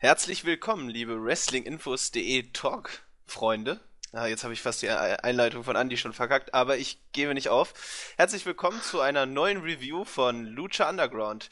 [0.00, 3.80] Herzlich willkommen, liebe Wrestlinginfos.de Talk-Freunde.
[4.12, 7.48] Ah, jetzt habe ich fast die Einleitung von Andy schon verkackt, aber ich gebe nicht
[7.48, 7.74] auf.
[8.16, 11.50] Herzlich willkommen zu einer neuen Review von Lucha Underground.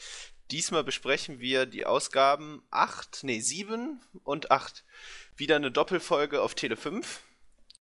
[0.52, 4.84] Diesmal besprechen wir die Ausgaben 8, nee, 7 und 8.
[5.36, 7.22] Wieder eine Doppelfolge auf Tele 5.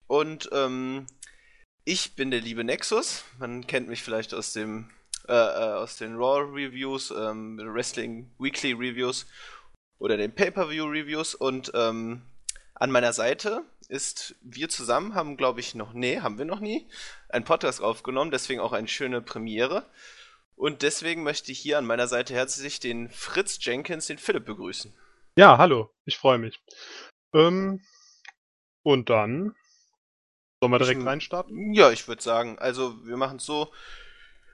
[0.05, 1.07] Und ähm,
[1.85, 3.23] ich bin der liebe Nexus.
[3.39, 4.91] Man kennt mich vielleicht aus dem
[5.27, 9.25] äh, äh aus den Raw Reviews, ähm, Wrestling Weekly Reviews
[10.01, 12.23] oder den Pay-per-View Reviews und ähm,
[12.73, 16.89] an meiner Seite ist, wir zusammen haben, glaube ich, noch, nee, haben wir noch nie,
[17.29, 19.85] einen Podcast aufgenommen, deswegen auch eine schöne Premiere.
[20.55, 24.91] Und deswegen möchte ich hier an meiner Seite herzlich den Fritz Jenkins, den Philipp, begrüßen.
[25.35, 26.59] Ja, hallo, ich freue mich.
[27.33, 27.81] Ähm,
[28.81, 29.55] und dann
[30.59, 31.73] sollen wir direkt reinstarten?
[31.73, 33.71] Ja, ich würde sagen, also wir machen es so,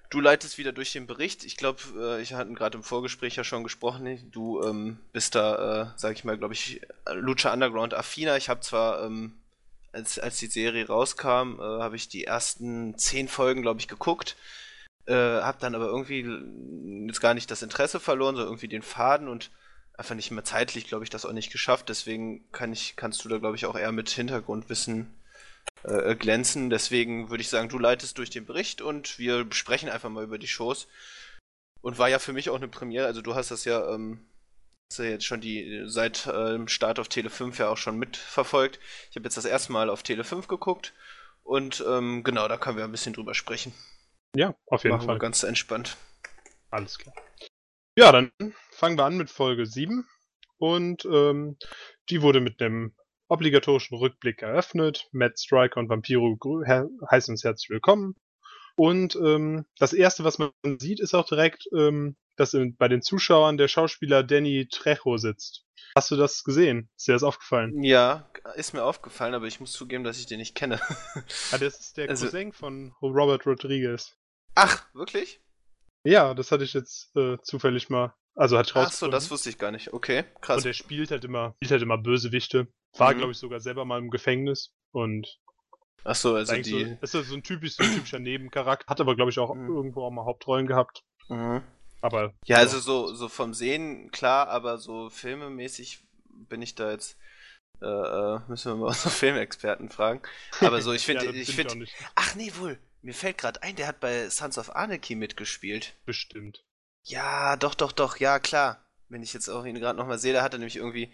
[0.10, 1.44] Du leitest wieder durch den Bericht.
[1.44, 4.32] Ich glaube, äh, ich hatte gerade im Vorgespräch ja schon gesprochen.
[4.32, 6.82] Du ähm, bist da, äh, sag ich mal, glaube ich,
[7.14, 8.38] Lucha Underground affiner.
[8.38, 9.34] Ich habe zwar, ähm,
[9.92, 14.38] als, als die Serie rauskam, äh, habe ich die ersten zehn Folgen, glaube ich, geguckt.
[15.08, 16.26] Äh, habe dann aber irgendwie
[17.08, 19.52] jetzt gar nicht das Interesse verloren, so irgendwie den Faden und
[19.98, 21.90] einfach nicht mehr zeitlich, glaube ich, das auch nicht geschafft.
[21.90, 25.14] Deswegen kann ich, kannst du da, glaube ich, auch eher mit Hintergrundwissen
[25.84, 26.70] äh, glänzen.
[26.70, 30.38] Deswegen würde ich sagen, du leitest durch den Bericht und wir besprechen einfach mal über
[30.38, 30.88] die Shows.
[31.82, 33.06] Und war ja für mich auch eine Premiere.
[33.06, 34.28] Also du hast das ja, ähm,
[34.92, 38.80] hast ja jetzt schon die seit äh, Start auf Tele 5 ja auch schon mitverfolgt.
[39.10, 40.94] Ich habe jetzt das erste Mal auf Tele 5 geguckt
[41.44, 43.74] und ähm, genau, da können wir ein bisschen drüber sprechen.
[44.36, 45.16] Ja, auf jeden Machen Fall.
[45.16, 45.96] Wir ganz entspannt.
[46.72, 47.16] Alles klar.
[47.98, 48.32] Ja, dann
[48.72, 50.06] fangen wir an mit Folge 7
[50.58, 51.58] und ähm,
[52.10, 52.94] die wurde mit einem
[53.28, 55.08] obligatorischen Rückblick eröffnet.
[55.12, 56.38] Matt Striker und Vampiro
[57.12, 58.16] heißen uns herzlich willkommen.
[58.76, 63.02] Und ähm, das erste, was man sieht, ist auch direkt, ähm, dass in, bei den
[63.02, 65.66] Zuschauern der Schauspieler Danny Trejo sitzt.
[65.96, 66.90] Hast du das gesehen?
[66.96, 67.82] Ist dir das aufgefallen?
[67.82, 70.80] Ja, ist mir aufgefallen, aber ich muss zugeben, dass ich den nicht kenne.
[71.52, 74.16] ah, das ist der also, Cousin von Robert Rodriguez.
[74.54, 75.42] Ach, wirklich?
[76.04, 78.14] Ja, das hatte ich jetzt äh, zufällig mal.
[78.38, 79.94] Also hat Ach so, das wusste ich gar nicht.
[79.94, 80.58] Okay, krass.
[80.58, 82.68] Und der spielt halt immer, spielt halt immer Bösewichte.
[82.96, 83.18] War, mhm.
[83.18, 85.40] glaube ich, sogar selber mal im Gefängnis und.
[86.04, 86.62] Ach so, also die.
[86.62, 88.86] So, ist ja so ein, typisch, so ein typischer Nebencharakter.
[88.88, 89.76] Hat aber, glaube ich, auch mhm.
[89.76, 91.04] irgendwo auch mal Hauptrollen gehabt.
[91.30, 91.64] Mhm.
[92.02, 92.36] Aber.
[92.46, 97.18] Ja, also so, so vom Sehen klar, aber so filmemäßig bin ich da jetzt.
[97.82, 100.22] Äh, äh müssen wir mal unsere Filmexperten fragen.
[100.62, 101.88] Aber so, ich finde, ja, ich finde.
[102.14, 102.78] Ach nee, wohl.
[103.02, 105.96] Mir fällt gerade ein, der hat bei Sons of Anarchy mitgespielt.
[106.06, 106.64] Bestimmt.
[107.08, 108.84] Ja, doch, doch, doch, ja, klar.
[109.10, 111.12] Wenn ich jetzt auch ihn gerade nochmal sehe, da hat er nämlich irgendwie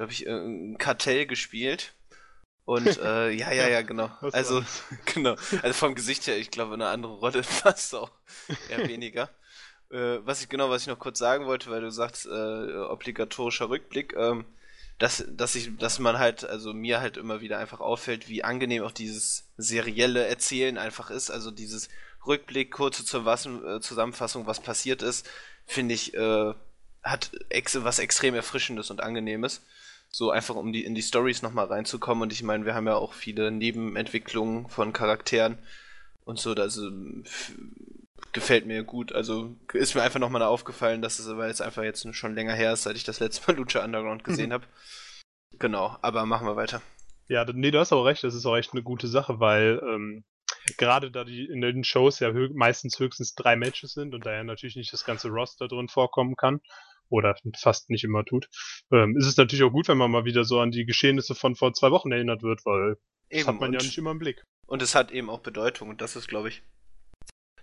[0.00, 1.92] glaube ich, ein Kartell gespielt.
[2.64, 4.10] Und äh, ja, ja, ja, genau.
[4.32, 4.62] Also,
[5.04, 5.36] genau.
[5.62, 8.10] Also vom Gesicht her, ich glaube, eine andere Rolle passt auch
[8.70, 9.28] eher weniger.
[9.90, 13.68] äh, was ich genau, was ich noch kurz sagen wollte, weil du sagst, äh, obligatorischer
[13.68, 14.46] Rückblick, ähm,
[14.98, 18.82] dass, dass ich, dass man halt, also mir halt immer wieder einfach auffällt, wie angenehm
[18.84, 21.30] auch dieses serielle Erzählen einfach ist.
[21.30, 21.90] Also dieses
[22.26, 25.28] Rückblick, kurze äh, Zusammenfassung, was passiert ist,
[25.66, 26.54] finde ich, äh,
[27.02, 29.64] hat ex was extrem Erfrischendes und Angenehmes.
[30.12, 32.22] So einfach, um die, in die Stories nochmal reinzukommen.
[32.22, 35.58] Und ich meine, wir haben ja auch viele Nebenentwicklungen von Charakteren
[36.24, 36.52] und so.
[36.52, 36.90] Also
[38.32, 39.12] gefällt mir gut.
[39.12, 42.72] Also ist mir einfach nochmal aufgefallen, dass es aber jetzt einfach jetzt schon länger her
[42.72, 44.54] ist, seit ich das letzte Mal Lucha Underground gesehen mhm.
[44.54, 44.66] habe.
[45.58, 46.82] Genau, aber machen wir weiter.
[47.28, 50.24] Ja, nee, du hast auch recht, das ist auch echt eine gute Sache, weil ähm,
[50.76, 54.32] gerade da die in den Shows ja hö meistens höchstens drei Matches sind und da
[54.32, 56.60] ja natürlich nicht das ganze Roster drin vorkommen kann,
[57.10, 58.48] oder fast nicht immer tut,
[58.90, 61.56] ähm, ist es natürlich auch gut, wenn man mal wieder so an die Geschehnisse von
[61.56, 62.96] vor zwei Wochen erinnert wird, weil
[63.28, 64.44] eben, das hat man ja nicht immer im Blick.
[64.66, 66.62] Und es hat eben auch Bedeutung und das ist, glaube ich,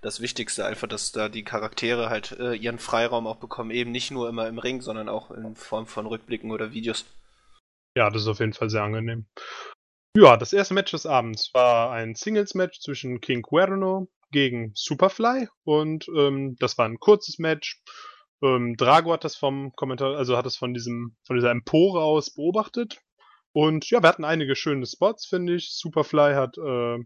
[0.01, 4.11] das Wichtigste einfach, dass da die Charaktere halt äh, ihren Freiraum auch bekommen, eben nicht
[4.11, 7.05] nur immer im Ring, sondern auch in Form von Rückblicken oder Videos.
[7.95, 9.25] Ja, das ist auf jeden Fall sehr angenehm.
[10.15, 16.07] Ja, das erste Match des Abends war ein Singles-Match zwischen King Cuerno gegen Superfly und
[16.15, 17.81] ähm, das war ein kurzes Match.
[18.41, 22.33] Ähm, Drago hat das vom Kommentar, also hat das von diesem, von dieser Empore aus
[22.33, 22.99] beobachtet.
[23.51, 25.71] Und ja, wir hatten einige schöne Spots, finde ich.
[25.71, 26.97] Superfly hat äh,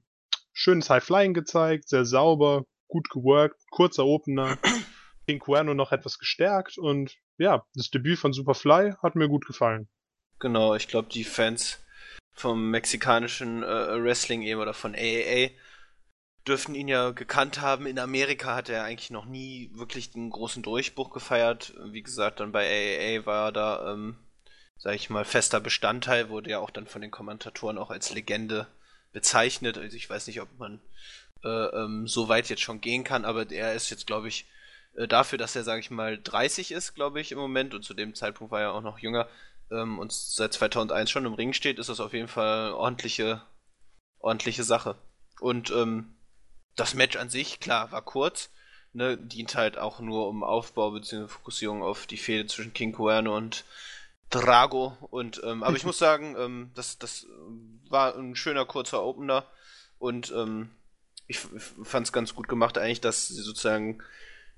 [0.53, 4.57] schönes High Flying gezeigt, sehr sauber, gut geworkt, kurzer Opener.
[5.27, 9.87] King Cuerno noch etwas gestärkt und ja, das Debüt von Superfly hat mir gut gefallen.
[10.39, 11.80] Genau, ich glaube, die Fans
[12.41, 15.49] vom mexikanischen äh, Wrestling eben oder von AAA
[16.47, 17.85] dürften ihn ja gekannt haben.
[17.85, 21.73] In Amerika hat er eigentlich noch nie wirklich einen großen Durchbruch gefeiert.
[21.85, 24.17] Wie gesagt, dann bei AAA war er da, ähm,
[24.77, 28.67] sag ich mal, fester Bestandteil, wurde ja auch dann von den Kommentatoren auch als Legende
[29.13, 29.77] bezeichnet.
[29.77, 30.81] Also ich weiß nicht, ob man
[31.43, 34.47] äh, ähm, so weit jetzt schon gehen kann, aber er ist jetzt, glaube ich,
[34.95, 37.93] äh, dafür, dass er, sage ich mal, 30 ist, glaube ich, im Moment und zu
[37.93, 39.27] dem Zeitpunkt war er auch noch jünger
[39.71, 43.41] ähm, und seit 2001 schon im Ring steht, ist das auf jeden Fall ordentliche,
[44.19, 44.95] ordentliche Sache.
[45.39, 46.13] Und ähm,
[46.75, 48.49] das Match an sich, klar, war kurz,
[48.93, 51.27] ne, dient halt auch nur um Aufbau bzw.
[51.27, 53.65] Fokussierung auf die Fehde zwischen King Cuerno und
[54.29, 54.97] Drago.
[55.09, 57.25] Und ähm, aber ich muss sagen, ähm, das, das
[57.89, 59.45] war ein schöner kurzer Opener
[59.99, 60.69] und ähm,
[61.27, 64.03] ich fand es ganz gut gemacht eigentlich, dass sie sozusagen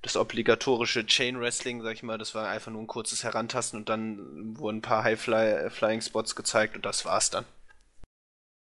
[0.03, 3.89] das obligatorische Chain Wrestling, sag ich mal, das war einfach nur ein kurzes Herantasten und
[3.89, 7.45] dann wurden ein paar High-Flying Spots gezeigt und das war's dann.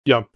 [0.05, 0.27] Ja.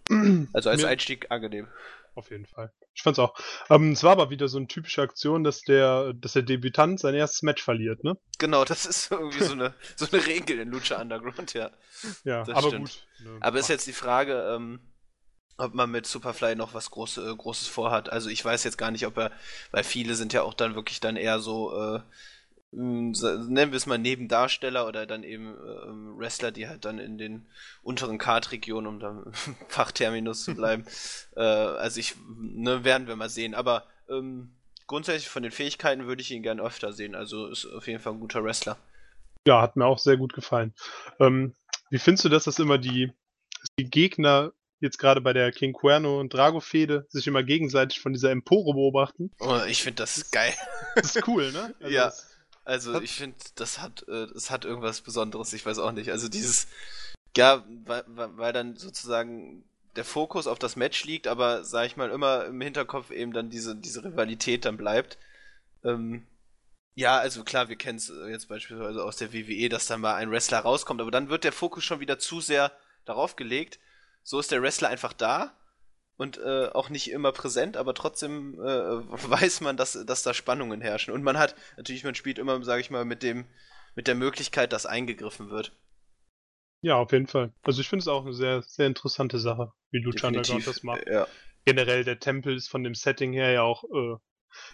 [0.52, 1.68] Also als Einstieg angenehm.
[2.14, 2.72] Auf jeden Fall.
[2.94, 3.38] Ich fand's auch.
[3.68, 7.14] Ähm, es war aber wieder so eine typische Aktion, dass der, dass der Debütant sein
[7.14, 8.16] erstes Match verliert, ne?
[8.38, 11.70] Genau, das ist irgendwie so eine, so eine Regel in Lucha Underground, ja.
[12.24, 12.88] Ja, das aber stimmt.
[12.88, 13.26] gut.
[13.26, 14.80] Ne, aber ist jetzt die Frage, ähm,
[15.58, 18.10] ob man mit Superfly noch was Groß, äh, Großes vorhat.
[18.10, 19.32] Also ich weiß jetzt gar nicht, ob er,
[19.70, 22.00] weil viele sind ja auch dann wirklich dann eher so, äh,
[22.72, 27.46] nennen wir es mal Nebendarsteller oder dann eben äh, Wrestler, die halt dann in den
[27.82, 29.32] unteren Kartregionen, um dann
[29.68, 30.84] Fachterminus zu bleiben.
[31.36, 33.54] äh, also ich, ne, werden wir mal sehen.
[33.54, 34.50] Aber ähm,
[34.86, 37.14] grundsätzlich von den Fähigkeiten würde ich ihn gern öfter sehen.
[37.14, 38.76] Also ist auf jeden Fall ein guter Wrestler.
[39.46, 40.74] Ja, hat mir auch sehr gut gefallen.
[41.20, 41.54] Ähm,
[41.90, 43.12] wie findest du das, dass immer die,
[43.78, 48.30] die Gegner jetzt gerade bei der King Cuerno und Drago-Fehde sich immer gegenseitig von dieser
[48.30, 49.30] Empore beobachten?
[49.40, 50.54] Oh, ich finde das geil.
[50.94, 51.74] Das ist cool, ne?
[51.80, 52.12] Also ja.
[52.64, 56.10] Also ich finde, das hat, äh, das hat irgendwas Besonderes, ich weiß auch nicht.
[56.10, 56.66] Also dieses,
[57.36, 59.64] ja, weil, weil dann sozusagen
[59.94, 63.50] der Fokus auf das Match liegt, aber sag ich mal immer im Hinterkopf eben dann
[63.50, 65.16] diese, diese Rivalität dann bleibt.
[65.84, 66.26] Ähm,
[66.94, 70.30] ja, also klar, wir kennen es jetzt beispielsweise aus der WWE, dass dann mal ein
[70.30, 72.72] Wrestler rauskommt, aber dann wird der Fokus schon wieder zu sehr
[73.04, 73.78] darauf gelegt.
[74.26, 75.56] So ist der Wrestler einfach da
[76.16, 78.64] und äh, auch nicht immer präsent, aber trotzdem äh,
[79.30, 81.14] weiß man, dass, dass da Spannungen herrschen.
[81.14, 83.46] Und man hat, natürlich, man spielt immer, sage ich mal, mit dem,
[83.94, 85.78] mit der Möglichkeit, dass eingegriffen wird.
[86.80, 87.54] Ja, auf jeden Fall.
[87.62, 91.06] Also ich finde es auch eine sehr, sehr interessante Sache, wie Lucha Underground das macht.
[91.06, 91.28] Ja.
[91.64, 94.16] Generell der Tempel ist von dem Setting her ja auch äh,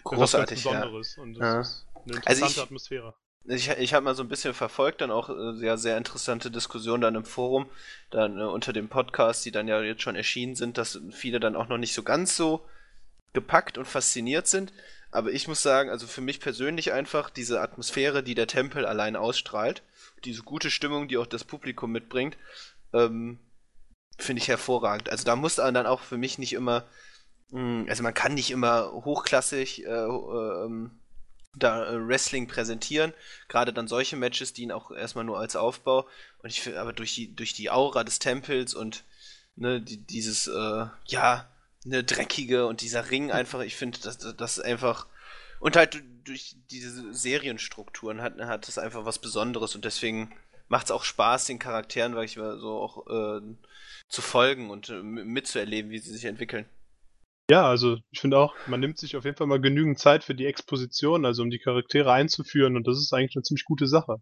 [0.03, 1.23] großartig, was Besonderes ja.
[1.23, 1.61] und ja.
[1.61, 5.11] ist eine interessante also ich, Atmosphäre ich, ich habe mal so ein bisschen verfolgt, dann
[5.11, 7.69] auch äh, sehr, sehr interessante Diskussionen dann im Forum,
[8.09, 11.55] dann äh, unter dem Podcast, die dann ja jetzt schon erschienen sind, dass viele dann
[11.55, 12.65] auch noch nicht so ganz so
[13.33, 14.71] gepackt und fasziniert sind.
[15.11, 19.15] Aber ich muss sagen, also für mich persönlich einfach diese Atmosphäre, die der Tempel allein
[19.15, 19.83] ausstrahlt,
[20.23, 22.37] diese gute Stimmung, die auch das Publikum mitbringt,
[22.93, 23.39] ähm,
[24.17, 25.09] finde ich hervorragend.
[25.09, 26.85] Also da muss dann auch für mich nicht immer,
[27.51, 30.91] mh, hm, also man kann nicht immer hochklassig äh, äh, ähm,
[31.55, 33.13] da äh, Wrestling präsentieren.
[33.47, 36.07] Gerade dann solche Matches dienen auch erstmal nur als Aufbau.
[36.41, 39.03] Und ich finde aber durch die, durch die Aura des Tempels und
[39.55, 41.49] ne, die, dieses, äh, ja,
[41.85, 45.07] ne, dreckige und dieser Ring einfach, ich finde, das, das einfach.
[45.59, 50.33] Und halt durch diese Serienstrukturen hat, hat das einfach was Besonderes und deswegen
[50.67, 53.41] macht es auch Spaß, den Charakteren, weil ich war so auch äh,
[54.07, 56.65] zu folgen und äh, mitzuerleben, wie sie sich entwickeln.
[57.49, 60.33] Ja, also ich finde auch, man nimmt sich auf jeden Fall mal genügend Zeit für
[60.33, 64.21] die Exposition, also um die Charaktere einzuführen und das ist eigentlich eine ziemlich gute Sache.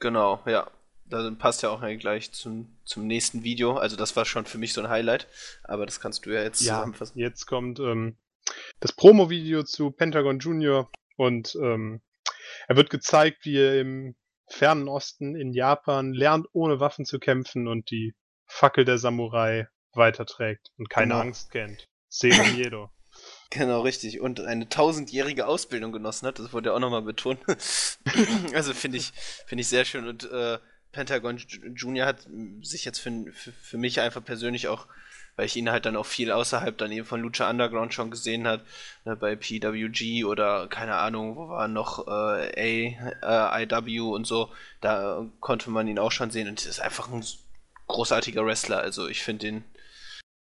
[0.00, 0.70] Genau, ja.
[1.06, 3.76] Da passt ja auch gleich zum, zum nächsten Video.
[3.76, 5.26] Also das war schon für mich so ein Highlight,
[5.64, 7.18] aber das kannst du ja jetzt ja, zusammenfassen.
[7.18, 8.16] Jetzt kommt ähm,
[8.78, 12.00] das Promo-Video zu Pentagon Junior und ähm,
[12.68, 14.14] er wird gezeigt, wie er im
[14.46, 18.14] fernen Osten in Japan lernt, ohne Waffen zu kämpfen und die
[18.46, 21.20] Fackel der Samurai weiterträgt und keine genau.
[21.20, 21.88] Angst kennt.
[22.08, 22.90] Sero Miedo.
[23.52, 24.20] Genau, richtig.
[24.20, 27.40] Und eine tausendjährige Ausbildung genossen hat, das wurde ja auch nochmal betont.
[28.54, 29.12] also finde ich,
[29.46, 30.06] finde ich sehr schön.
[30.06, 30.58] Und äh,
[30.92, 31.38] Pentagon
[31.74, 32.26] Junior hat
[32.62, 34.86] sich jetzt für, für, für, mich einfach persönlich auch,
[35.36, 38.46] weil ich ihn halt dann auch viel außerhalb dann eben von Lucha Underground schon gesehen
[38.46, 38.64] hat,
[39.04, 44.52] ne, bei PWG oder keine Ahnung, wo war noch äh, A, äh, IW und so,
[44.80, 47.24] da konnte man ihn auch schon sehen und ist einfach ein
[47.86, 48.78] großartiger Wrestler.
[48.78, 49.64] Also ich finde den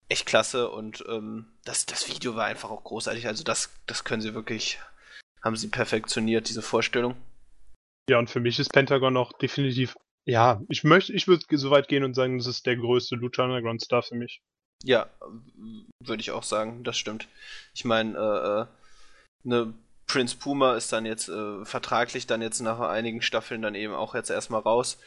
[0.09, 3.27] echt klasse und ähm, das, das Video war einfach auch großartig.
[3.27, 4.79] Also das, das können sie wirklich,
[5.43, 7.17] haben sie perfektioniert, diese Vorstellung.
[8.09, 11.89] Ja, und für mich ist Pentagon auch definitiv, ja, ich möchte, ich würde so weit
[11.89, 14.41] gehen und sagen, das ist der größte Lucha Underground Star für mich.
[14.85, 15.09] Ja,
[16.01, 17.27] würde ich auch sagen, das stimmt.
[17.75, 18.67] Ich meine, äh, äh,
[19.43, 19.75] ne,
[20.07, 24.15] Prince Puma ist dann jetzt äh, vertraglich dann jetzt nach einigen Staffeln dann eben auch
[24.15, 24.99] jetzt erstmal raus.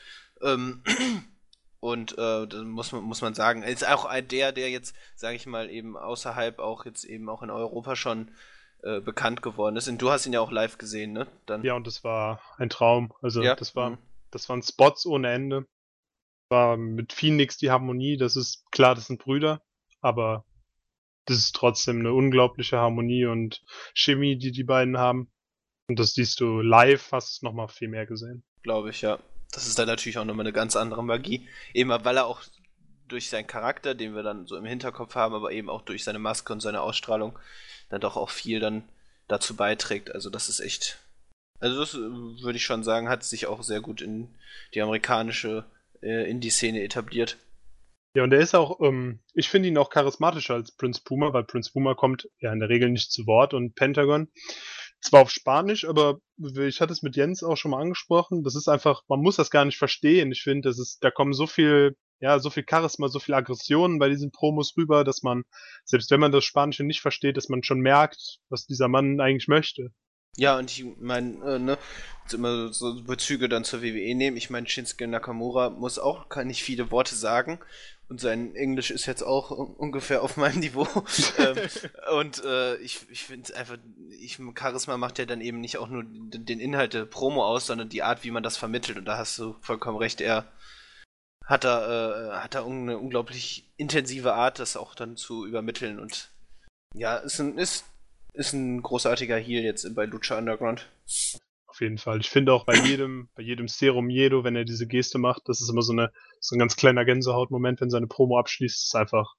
[0.41, 0.83] Ähm,
[1.79, 5.35] Und äh, das muss man, muss man sagen, ist auch ein der, der jetzt, sage
[5.35, 8.31] ich mal, eben außerhalb auch jetzt eben auch in Europa schon
[8.83, 9.87] äh, bekannt geworden ist.
[9.87, 11.27] Und du hast ihn ja auch live gesehen, ne?
[11.45, 11.63] Dann.
[11.63, 13.13] Ja, und das war ein Traum.
[13.21, 13.55] Also ja.
[13.55, 13.97] das war, mhm.
[14.31, 15.65] das waren Spots ohne Ende.
[16.49, 19.61] War mit Phoenix die Harmonie, das ist klar, das sind Brüder,
[20.01, 20.45] aber
[21.25, 23.61] das ist trotzdem eine unglaubliche Harmonie und
[23.93, 25.31] Chemie, die die beiden haben.
[25.87, 28.43] Und das siehst du live, hast du nochmal viel mehr gesehen.
[28.63, 29.19] Glaube ich, ja.
[29.51, 31.47] Das ist dann natürlich auch nochmal eine ganz andere Magie.
[31.73, 32.43] Eben weil er auch
[33.07, 36.19] durch seinen Charakter, den wir dann so im Hinterkopf haben, aber eben auch durch seine
[36.19, 37.37] Maske und seine Ausstrahlung,
[37.89, 38.83] dann doch auch viel dann
[39.27, 40.13] dazu beiträgt.
[40.13, 40.99] Also das ist echt.
[41.59, 44.29] Also das äh, würde ich schon sagen, hat sich auch sehr gut in
[44.73, 45.65] die amerikanische
[46.01, 47.37] äh, Indie-Szene etabliert.
[48.15, 51.43] Ja, und er ist auch, ähm, ich finde ihn auch charismatischer als Prince Puma, weil
[51.43, 54.29] Prince Puma kommt ja in der Regel nicht zu Wort und Pentagon
[55.01, 58.67] zwar auf Spanisch, aber ich hatte es mit Jens auch schon mal angesprochen, das ist
[58.67, 60.31] einfach, man muss das gar nicht verstehen.
[60.31, 63.99] Ich finde, das ist, da kommen so viel, ja, so viel Charisma, so viel Aggressionen
[63.99, 65.43] bei diesen Promos rüber, dass man,
[65.85, 69.47] selbst wenn man das Spanische nicht versteht, dass man schon merkt, was dieser Mann eigentlich
[69.47, 69.91] möchte.
[70.37, 71.77] Ja, und ich meine, äh, ne,
[72.31, 74.37] immer so Bezüge dann zur WWE nehmen.
[74.37, 77.59] Ich meine, Shinsuke Nakamura muss auch nicht viele Worte sagen
[78.09, 80.87] und sein Englisch ist jetzt auch ungefähr auf meinem Niveau.
[81.37, 81.57] ähm,
[82.17, 83.77] und äh, ich, ich finde einfach,
[84.19, 87.89] ich, Charisma macht ja dann eben nicht auch nur den Inhalt der Promo aus, sondern
[87.89, 88.97] die Art, wie man das vermittelt.
[88.97, 90.51] Und da hast du vollkommen recht, er
[91.45, 95.99] hat da, äh, hat da eine unglaublich intensive Art, das auch dann zu übermitteln.
[95.99, 96.31] Und
[96.95, 97.85] ja, ist ein, ist,
[98.39, 100.87] ist ein großartiger Heal jetzt bei Lucha Underground.
[101.67, 102.21] Auf jeden Fall.
[102.21, 105.61] Ich finde auch bei jedem, bei jedem Serum Jedo, wenn er diese Geste macht, das
[105.61, 109.35] ist immer so eine, so ein ganz kleiner Gänsehautmoment, wenn seine Promo abschließt, ist einfach,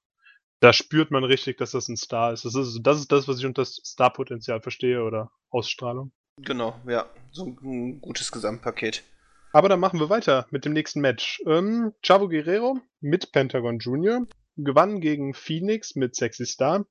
[0.59, 2.45] da spürt man richtig, dass das ein Star ist.
[2.45, 6.11] Das ist, das ist das, was ich unter Starpotenzial verstehe oder Ausstrahlung.
[6.37, 7.09] Genau, ja.
[7.31, 9.03] So ein gutes Gesamtpaket.
[9.51, 11.41] Aber dann machen wir weiter mit dem nächsten Match.
[11.47, 14.27] Ähm, Chavo Guerrero mit Pentagon Jr.
[14.57, 16.85] gewann gegen Phoenix mit Sexy Star.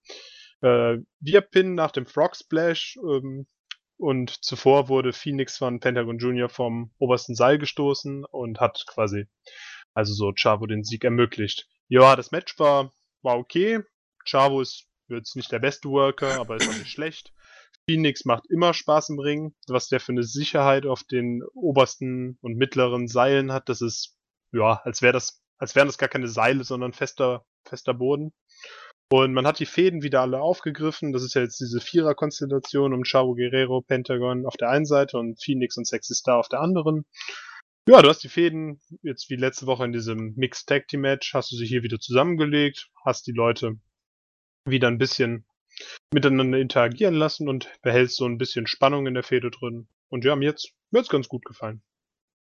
[0.62, 3.46] Äh, via Pin nach dem Frog Splash ähm,
[3.96, 6.48] und zuvor wurde Phoenix von Pentagon Jr.
[6.48, 9.26] vom obersten Seil gestoßen und hat quasi
[9.94, 11.68] also so Chavo den Sieg ermöglicht.
[11.88, 13.80] Ja, das Match war, war okay.
[14.24, 17.32] Chavo ist jetzt nicht der beste Worker, aber ist auch nicht schlecht.
[17.88, 19.54] Phoenix macht immer Spaß im Ring.
[19.66, 24.16] Was der für eine Sicherheit auf den obersten und mittleren Seilen hat, das ist,
[24.52, 28.32] ja, als wäre das, als wären das gar keine Seile, sondern fester, fester Boden.
[29.12, 31.12] Und man hat die Fäden wieder alle aufgegriffen.
[31.12, 35.42] Das ist ja jetzt diese Vierer-Konstellation um Chavo Guerrero, Pentagon auf der einen Seite und
[35.42, 37.04] Phoenix und Sexy Star auf der anderen.
[37.88, 41.34] Ja, du hast die Fäden jetzt wie letzte Woche in diesem Mixed Tag Team Match,
[41.34, 43.80] hast du sie hier wieder zusammengelegt, hast die Leute
[44.64, 45.44] wieder ein bisschen
[46.12, 49.88] miteinander interagieren lassen und behältst so ein bisschen Spannung in der Fäde drin.
[50.08, 51.82] Und ja, mir jetzt, mir jetzt ganz gut gefallen.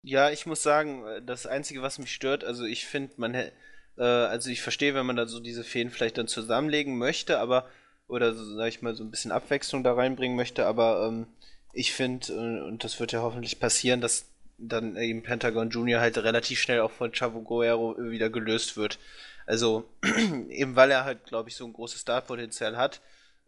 [0.03, 3.53] Ja, ich muss sagen, das Einzige, was mich stört, also ich finde, man hätte
[3.97, 7.67] äh, also ich verstehe, wenn man da so diese Fäden vielleicht dann zusammenlegen möchte, aber
[8.07, 11.27] oder so, sag ich mal, so ein bisschen Abwechslung da reinbringen möchte, aber ähm,
[11.73, 14.25] ich finde, äh, und das wird ja hoffentlich passieren, dass
[14.57, 18.97] dann eben Pentagon Junior halt relativ schnell auch von Chavo Guerrero wieder gelöst wird.
[19.45, 19.87] Also,
[20.49, 23.01] eben weil er halt, glaube ich, so ein großes Startpotenzial hat,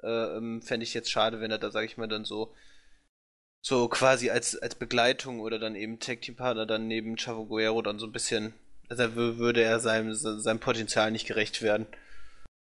[0.04, 2.54] äh, ähm, fände ich jetzt schade, wenn er da, sag ich mal, dann so
[3.62, 7.82] so quasi als, als Begleitung oder dann eben Tag Team Partner dann neben Chavo Guerrero
[7.82, 8.54] dann so ein bisschen
[8.90, 11.88] also würde er seinem, seinem Potenzial nicht gerecht werden.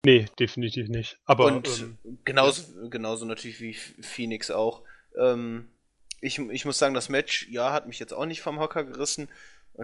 [0.06, 1.18] Nee, definitiv nicht.
[1.26, 4.84] Aber und ähm, genauso, genauso natürlich wie Phoenix auch.
[5.18, 5.68] Ähm,
[6.22, 9.30] ich, ich muss sagen, das Match, ja, hat mich jetzt auch nicht vom Hocker gerissen.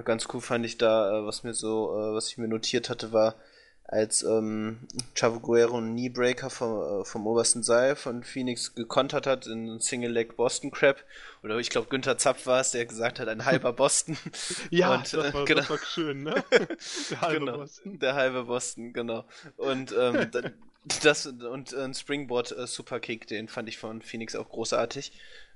[0.06, 3.12] Ganz cool fand ich da, äh, was mir so, äh, was ich mir notiert hatte,
[3.12, 3.36] war,
[3.84, 4.80] als ähm,
[5.16, 10.12] Chavo Guerrero einen Kneebreaker vom, äh, vom obersten Seil von Phoenix gekontert hat in Single
[10.12, 11.04] Leg Boston Crab.
[11.44, 14.18] Oder ich glaube, Günther Zapf war es, der gesagt hat, ein halber Boston.
[14.70, 15.60] ja, und, das, war, genau.
[15.60, 16.44] das war schön, ne?
[17.10, 18.00] Der halbe genau, Boston.
[18.00, 19.26] Der halbe Boston, genau.
[19.58, 20.32] Und ähm,
[21.04, 25.12] das und ein Springboard äh, Superkick, den fand ich von Phoenix auch großartig.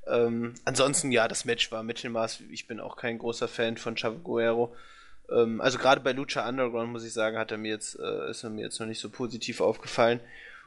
[0.08, 2.42] Ähm, ansonsten, ja, das Match war Mittelmaß.
[2.52, 4.76] Ich bin auch kein großer Fan von Chavo Guerrero.
[5.30, 8.44] Ähm, also gerade bei Lucha Underground muss ich sagen, hat er mir jetzt, äh, ist
[8.44, 10.20] er mir jetzt noch nicht so positiv aufgefallen.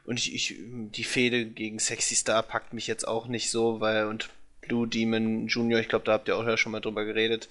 [0.05, 4.05] Und ich, ich, die Fehde gegen Sexy Star packt mich jetzt auch nicht so, weil,
[4.05, 4.29] und
[4.61, 7.49] Blue Demon Junior, ich glaube, da habt ihr auch ja schon mal drüber geredet.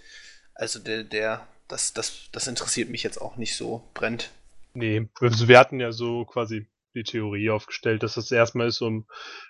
[0.55, 4.31] Also der, der, das, das, das interessiert mich jetzt auch nicht so brennt.
[4.75, 9.07] Nee, also wir hatten ja so quasi die Theorie aufgestellt, dass das erstmal ist, um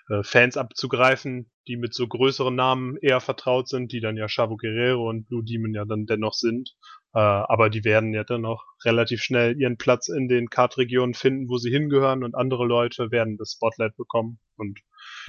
[0.09, 4.57] äh, Fans abzugreifen, die mit so größeren Namen eher vertraut sind, die dann ja Chavo
[4.57, 6.75] Guerrero und Blue Demon ja dann dennoch sind.
[7.13, 11.49] Äh, aber die werden ja dann auch relativ schnell ihren Platz in den Kartregionen finden,
[11.49, 14.39] wo sie hingehören und andere Leute werden das Spotlight bekommen.
[14.57, 14.79] Und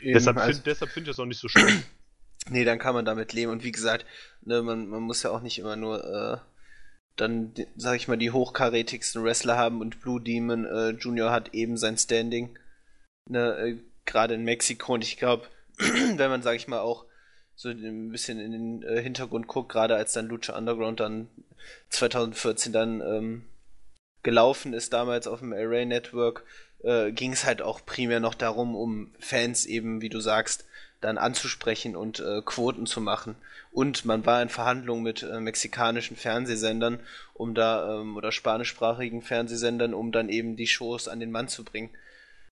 [0.02, 1.82] Eben, deshalb, also, find, deshalb finde ich das auch nicht so schlimm.
[2.48, 3.52] Nee, dann kann man damit leben.
[3.52, 4.06] Und wie gesagt,
[4.40, 6.38] ne, man, man muss ja auch nicht immer nur äh,
[7.14, 11.76] dann, sag ich mal, die hochkarätigsten Wrestler haben und Blue Demon äh, Junior hat eben
[11.76, 12.58] sein Standing.
[13.26, 14.94] Ne, äh, gerade in Mexiko.
[14.94, 15.46] Und ich glaube,
[15.78, 17.04] wenn man, sag ich mal, auch
[17.60, 21.28] so ein bisschen in den äh, Hintergrund guckt, gerade als dann Lucha Underground dann
[21.90, 23.44] 2014 dann ähm,
[24.22, 26.44] gelaufen ist, damals auf dem Array Network,
[26.82, 30.64] äh, ging es halt auch primär noch darum, um Fans eben, wie du sagst,
[31.02, 33.36] dann anzusprechen und äh, Quoten zu machen.
[33.72, 37.00] Und man war in Verhandlungen mit äh, mexikanischen Fernsehsendern,
[37.34, 41.62] um da, ähm, oder spanischsprachigen Fernsehsendern, um dann eben die Shows an den Mann zu
[41.62, 41.90] bringen.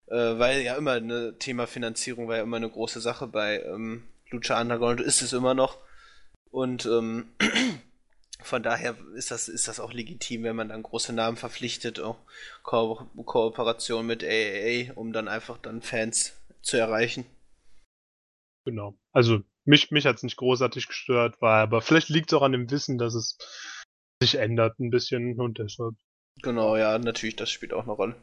[0.08, 4.02] Äh, weil ja immer eine Thema Finanzierung war ja immer eine große Sache bei ähm,
[4.30, 5.78] Lucha Underground, ist es immer noch.
[6.50, 7.28] Und ähm,
[8.42, 12.18] von daher ist das, ist das auch legitim, wenn man dann große Namen verpflichtet, auch
[12.62, 17.24] Ko Kooperation mit AAA, um dann einfach dann Fans zu erreichen.
[18.64, 18.98] Genau.
[19.12, 22.52] Also mich, mich hat es nicht großartig gestört, weil, aber vielleicht liegt es auch an
[22.52, 23.38] dem Wissen, dass es
[24.22, 25.94] sich ändert ein bisschen und deshalb.
[26.42, 28.16] Genau, ja, natürlich, das spielt auch eine Rolle.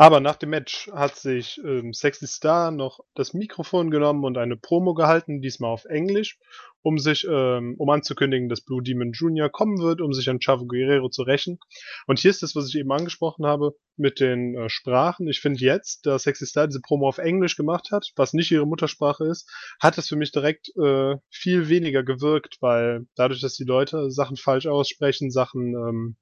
[0.00, 4.56] Aber nach dem Match hat sich ähm, Sexy Star noch das Mikrofon genommen und eine
[4.56, 6.38] Promo gehalten, diesmal auf Englisch,
[6.82, 9.48] um sich, ähm, um anzukündigen, dass Blue Demon Jr.
[9.48, 11.58] kommen wird, um sich an Chavo Guerrero zu rächen.
[12.06, 15.26] Und hier ist das, was ich eben angesprochen habe, mit den äh, Sprachen.
[15.26, 18.68] Ich finde jetzt, da Sexy Star diese Promo auf Englisch gemacht hat, was nicht ihre
[18.68, 19.50] Muttersprache ist,
[19.80, 24.36] hat das für mich direkt äh, viel weniger gewirkt, weil dadurch, dass die Leute Sachen
[24.36, 26.16] falsch aussprechen, Sachen ähm,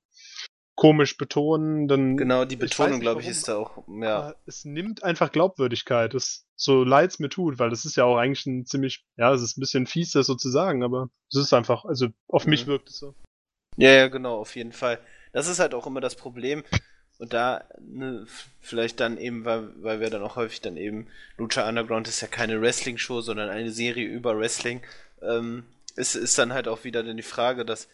[0.77, 2.17] komisch betonen, dann.
[2.17, 4.35] Genau, die Betonung, glaube ich, ist da auch, ja.
[4.47, 8.47] Es nimmt einfach Glaubwürdigkeit, das, so leid's mir tut, weil das ist ja auch eigentlich
[8.47, 11.53] ein ziemlich, ja, es ist ein bisschen fies, das so zu sagen, aber es ist
[11.53, 12.51] einfach, also auf mhm.
[12.51, 13.15] mich wirkt es so.
[13.77, 15.01] Ja, ja, genau, auf jeden Fall.
[15.33, 16.63] Das ist halt auch immer das Problem.
[17.19, 18.27] Und da, ne,
[18.61, 22.29] vielleicht dann eben, weil, weil wir dann auch häufig dann eben, Lucha Underground ist ja
[22.29, 24.83] keine Wrestling-Show, sondern eine Serie über Wrestling,
[25.23, 25.65] ähm,
[25.95, 27.89] ist, ist dann halt auch wieder dann die Frage, dass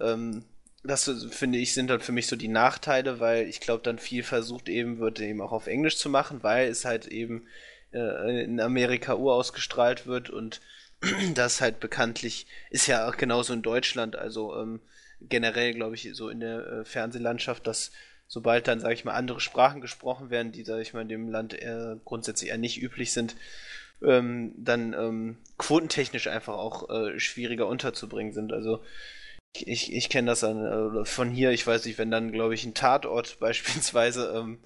[0.00, 0.44] ähm,
[0.86, 4.22] das finde ich sind dann für mich so die Nachteile, weil ich glaube dann viel
[4.22, 7.46] versucht eben wird eben auch auf Englisch zu machen, weil es halt eben
[7.92, 10.60] äh, in Amerika urausgestrahlt wird und
[11.34, 14.80] das halt bekanntlich ist ja auch genauso in Deutschland, also ähm,
[15.20, 17.92] generell glaube ich so in der äh, Fernsehlandschaft, dass
[18.26, 21.28] sobald dann sage ich mal andere Sprachen gesprochen werden, die sage ich mal in dem
[21.28, 23.36] Land eher, grundsätzlich eher nicht üblich sind,
[24.02, 28.52] ähm, dann ähm, quotentechnisch einfach auch äh, schwieriger unterzubringen sind.
[28.52, 28.82] Also
[29.66, 32.64] ich, ich kenne das an, äh, von hier, ich weiß nicht, wenn dann, glaube ich,
[32.64, 34.58] ein Tatort beispielsweise ähm,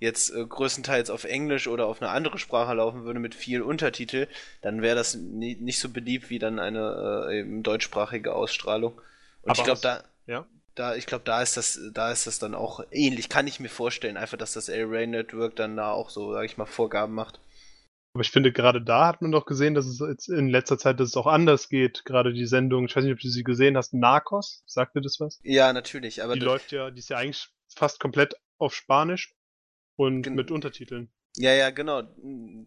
[0.00, 4.28] jetzt äh, größtenteils auf Englisch oder auf eine andere Sprache laufen würde mit viel Untertitel,
[4.62, 9.00] dann wäre das nie, nicht so beliebt wie dann eine äh, eben deutschsprachige Ausstrahlung.
[9.42, 10.46] Und Aber ich glaube, da, ja?
[10.74, 13.28] da, ich glaube, da ist das, da ist das dann auch ähnlich.
[13.28, 16.56] Kann ich mir vorstellen, einfach, dass das A-Ray Network dann da auch so, sage ich
[16.56, 17.38] mal, Vorgaben macht.
[18.14, 21.00] Aber ich finde, gerade da hat man doch gesehen, dass es jetzt in letzter Zeit,
[21.00, 22.04] dass es auch anders geht.
[22.04, 25.18] Gerade die Sendung, ich weiß nicht, ob du sie gesehen hast, Narcos, sagt dir das
[25.18, 25.40] was?
[25.42, 26.34] Ja, natürlich, aber.
[26.34, 29.34] Die läuft ja, die ist ja eigentlich fast komplett auf Spanisch
[29.96, 31.10] und mit Untertiteln.
[31.36, 32.02] Ja, ja, genau.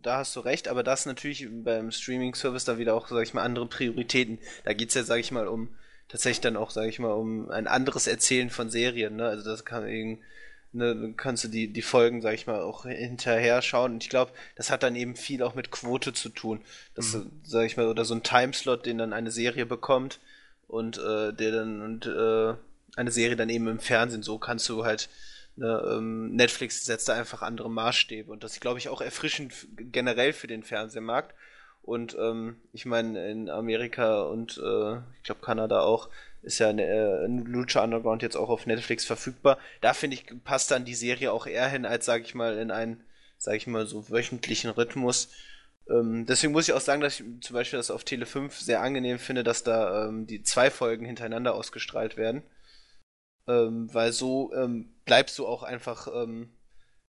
[0.01, 3.43] Da hast du recht, aber das natürlich beim Streaming-Service da wieder auch, sag ich mal,
[3.43, 4.39] andere Prioritäten.
[4.65, 5.69] Da geht's ja, sag ich mal, um
[6.09, 9.27] tatsächlich dann auch, sag ich mal, um ein anderes Erzählen von Serien, ne?
[9.27, 10.21] Also das kann irgendwie
[10.77, 13.93] ne, kannst du die, die Folgen, sag ich mal, auch hinterher schauen.
[13.93, 16.61] Und ich glaube, das hat dann eben viel auch mit Quote zu tun.
[16.95, 17.31] Das, mhm.
[17.43, 20.19] sag ich mal, oder so ein Timeslot, den dann eine Serie bekommt
[20.67, 22.53] und äh, der dann und äh,
[22.95, 24.23] eine Serie dann eben im Fernsehen.
[24.23, 25.09] So kannst du halt
[25.55, 30.33] ne, ähm, Netflix setzt da einfach andere Maßstäbe und das glaube ich auch erfrischend generell
[30.33, 31.33] für den Fernsehmarkt.
[31.81, 36.09] Und ähm, ich meine, in Amerika und äh, ich glaube Kanada auch
[36.47, 39.59] ist ja äh, Lucha Underground jetzt auch auf Netflix verfügbar.
[39.81, 42.71] Da finde ich, passt dann die Serie auch eher hin, als sage ich mal, in
[42.71, 43.03] einen,
[43.37, 45.29] sage ich mal, so wöchentlichen Rhythmus.
[45.89, 48.81] Ähm, deswegen muss ich auch sagen, dass ich zum Beispiel das auf Tele 5 sehr
[48.81, 52.43] angenehm finde, dass da ähm, die zwei Folgen hintereinander ausgestrahlt werden.
[53.47, 56.49] Ähm, weil so ähm, bleibst du auch einfach ähm,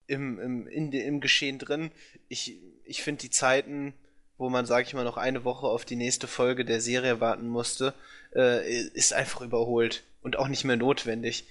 [0.07, 1.91] im, im, in, im Geschehen drin.
[2.27, 3.93] Ich, ich finde die Zeiten
[4.37, 7.47] wo man, sag ich mal, noch eine Woche auf die nächste Folge der Serie warten
[7.47, 7.93] musste,
[8.35, 11.45] äh, ist einfach überholt und auch nicht mehr notwendig.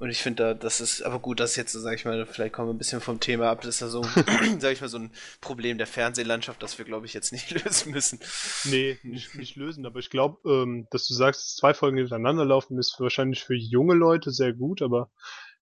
[0.00, 2.54] Und ich finde da, das ist, aber gut, das ist jetzt, sag ich mal, vielleicht
[2.54, 4.02] kommen wir ein bisschen vom Thema ab, das ist ja so,
[4.58, 5.10] sag ich mal, so ein
[5.42, 8.18] Problem der Fernsehlandschaft, das wir, glaube ich, jetzt nicht lösen müssen.
[8.64, 12.46] Nee, nicht, nicht lösen, aber ich glaube, ähm, dass du sagst, dass zwei Folgen hintereinander
[12.46, 15.10] laufen, ist wahrscheinlich für junge Leute sehr gut, aber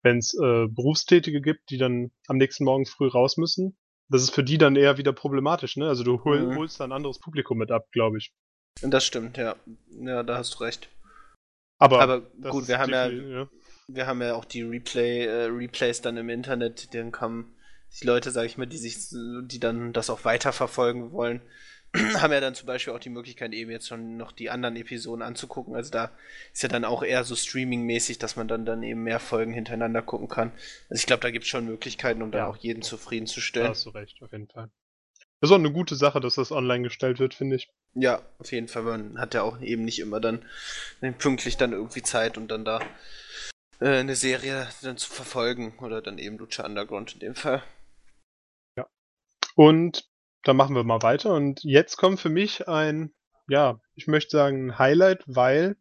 [0.03, 3.77] wenn es äh, Berufstätige gibt, die dann am nächsten Morgen früh raus müssen,
[4.09, 5.88] das ist für die dann eher wieder problematisch, ne?
[5.88, 6.57] Also du hol, mhm.
[6.57, 8.33] holst da ein anderes Publikum mit ab, glaube ich.
[8.83, 9.57] Das stimmt, ja.
[10.01, 10.88] Ja, da hast du recht.
[11.79, 13.49] Aber, Aber gut, wir haben ja, ja,
[13.87, 17.55] wir haben ja auch die Replay, äh, Replays dann im Internet, dann kamen
[18.01, 21.40] die Leute, sag ich mal, die sich, die dann das auch weiterverfolgen wollen,
[22.20, 25.22] haben ja dann zum Beispiel auch die Möglichkeit, eben jetzt schon noch die anderen Episoden
[25.22, 25.74] anzugucken.
[25.74, 26.11] Also da
[26.53, 30.03] ist ja dann auch eher so streaming-mäßig, dass man dann, dann eben mehr Folgen hintereinander
[30.03, 30.53] gucken kann.
[30.90, 32.40] Also ich glaube, da gibt es schon Möglichkeiten, um ja.
[32.40, 33.66] da auch jeden zufriedenzustellen.
[33.66, 34.70] Da hast du recht, auf jeden Fall.
[35.40, 37.70] Das ist auch eine gute Sache, dass das online gestellt wird, finde ich.
[37.94, 38.83] Ja, auf jeden Fall.
[38.83, 40.44] Man hat ja auch eben nicht immer dann
[41.18, 42.81] pünktlich dann irgendwie Zeit und dann da
[43.81, 47.62] äh, eine Serie dann zu verfolgen oder dann eben Lucha Underground in dem Fall.
[49.59, 50.09] Und
[50.49, 51.35] dann machen wir mal weiter.
[51.35, 53.13] Und jetzt kommt für mich ein,
[53.49, 55.77] ja, ich möchte sagen, ein Highlight, weil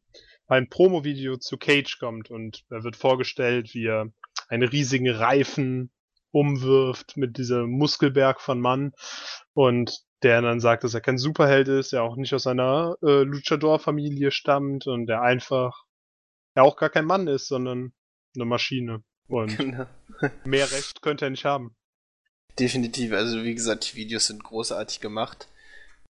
[0.48, 4.12] ein Promo-Video zu Cage kommt und er wird vorgestellt, wie er
[4.50, 5.92] einen riesigen Reifen
[6.32, 8.92] umwirft mit diesem Muskelberg von Mann
[9.54, 13.24] und der dann sagt, dass er kein Superheld ist, der auch nicht aus einer äh,
[13.24, 15.84] Luchador-Familie stammt und der einfach
[16.56, 17.94] ja auch gar kein Mann ist, sondern
[18.36, 19.04] eine Maschine.
[19.28, 19.86] Und genau.
[20.44, 21.76] mehr Recht könnte er nicht haben.
[22.60, 25.48] Definitiv, also wie gesagt, die Videos sind großartig gemacht.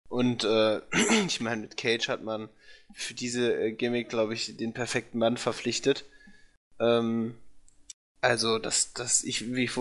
[0.10, 0.82] Und äh,
[1.28, 2.50] ich meine, mit Cage hat man
[2.94, 6.06] für diese äh, Gimmick, glaube ich, den perfekten Mann verpflichtet.
[6.80, 7.36] Ähm,
[8.22, 9.72] also, das, das, ich, ich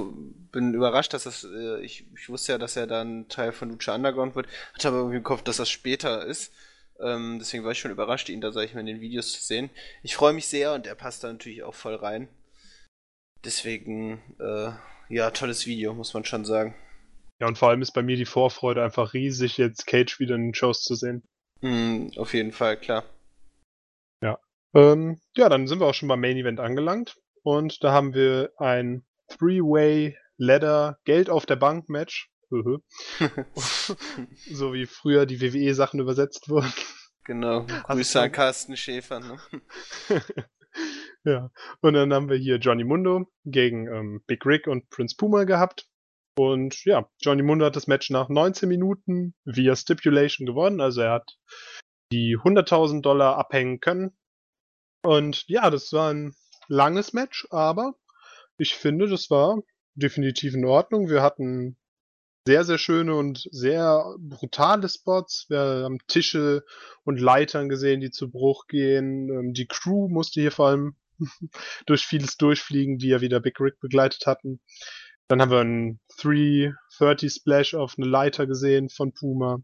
[0.52, 3.94] bin überrascht, dass das, äh, ich, ich wusste ja, dass er dann Teil von Lucha
[3.94, 6.52] Underground wird, hatte aber irgendwie im Kopf, dass das später ist.
[7.00, 9.42] Ähm, deswegen war ich schon überrascht, ihn da, sag ich mal, in den Videos zu
[9.42, 9.70] sehen.
[10.02, 12.28] Ich freue mich sehr und er passt da natürlich auch voll rein.
[13.44, 14.72] Deswegen, äh,
[15.10, 16.74] ja, tolles Video, muss man schon sagen.
[17.40, 20.48] Ja, und vor allem ist bei mir die Vorfreude einfach riesig, jetzt Cage wieder in
[20.48, 21.22] den Shows zu sehen.
[21.60, 23.04] Mm, auf jeden Fall, klar.
[24.22, 24.38] Ja.
[24.74, 27.16] Ähm, ja, dann sind wir auch schon beim Main Event angelangt.
[27.42, 32.30] Und da haben wir ein Three-Way Ladder Geld auf der Bank Match.
[32.50, 32.82] so
[34.72, 36.72] wie früher die WWE-Sachen übersetzt wurden.
[37.24, 37.64] Genau.
[37.64, 39.20] Grüße an Carsten Schäfer.
[39.20, 39.38] Ne?
[41.24, 41.50] ja.
[41.80, 45.86] Und dann haben wir hier Johnny Mundo gegen ähm, Big Rick und Prince Puma gehabt.
[46.36, 50.80] Und ja, Johnny Mundo hat das Match nach 19 Minuten via Stipulation gewonnen.
[50.80, 51.36] Also er hat
[52.12, 54.16] die 100.000 Dollar abhängen können.
[55.02, 56.34] Und ja, das war ein
[56.68, 57.94] langes Match, aber
[58.58, 59.60] ich finde, das war
[59.94, 61.08] definitiv in Ordnung.
[61.08, 61.76] Wir hatten
[62.46, 65.46] sehr, sehr schöne und sehr brutale Spots.
[65.48, 66.64] Wir haben Tische
[67.04, 69.28] und Leitern gesehen, die zu Bruch gehen.
[69.28, 70.96] Ähm, die Crew musste hier vor allem
[71.86, 74.60] durch vieles durchfliegen, die ja wieder Big Rick begleitet hatten.
[75.28, 79.58] Dann haben wir einen 330 Splash auf eine Leiter gesehen von Puma.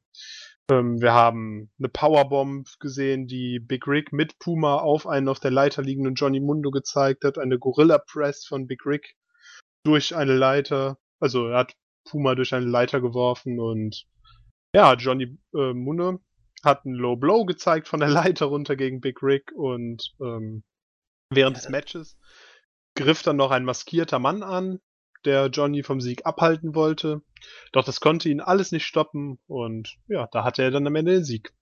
[0.71, 5.51] Ähm, wir haben eine Powerbomb gesehen, die Big Rick mit Puma auf einen auf der
[5.51, 7.39] Leiter liegenden Johnny Mundo gezeigt hat.
[7.39, 9.17] Eine Gorilla Press von Big Rick
[9.85, 10.99] durch eine Leiter.
[11.21, 14.07] Also er hat Puma durch eine Leiter geworfen und
[14.75, 16.21] ja, Johnny äh, Mundo
[16.65, 20.65] hat einen Low Blow gezeigt von der Leiter runter gegen Big Rick und ähm,
[21.31, 22.17] während des Matches
[22.97, 24.81] griff dann noch ein maskierter Mann an,
[25.25, 27.23] der Johnny vom Sieg abhalten wollte.
[27.73, 31.13] Doch das konnte ihn alles nicht stoppen und ja, da hatte er dann am Ende
[31.13, 31.53] den Sieg.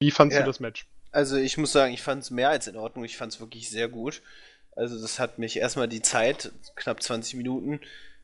[0.00, 0.42] Wie fandst ja.
[0.42, 0.88] du das Match?
[1.10, 3.04] Also ich muss sagen, ich fand es mehr als in Ordnung.
[3.04, 4.22] Ich fand es wirklich sehr gut.
[4.74, 7.80] Also das hat mich erstmal die Zeit, knapp 20 Minuten,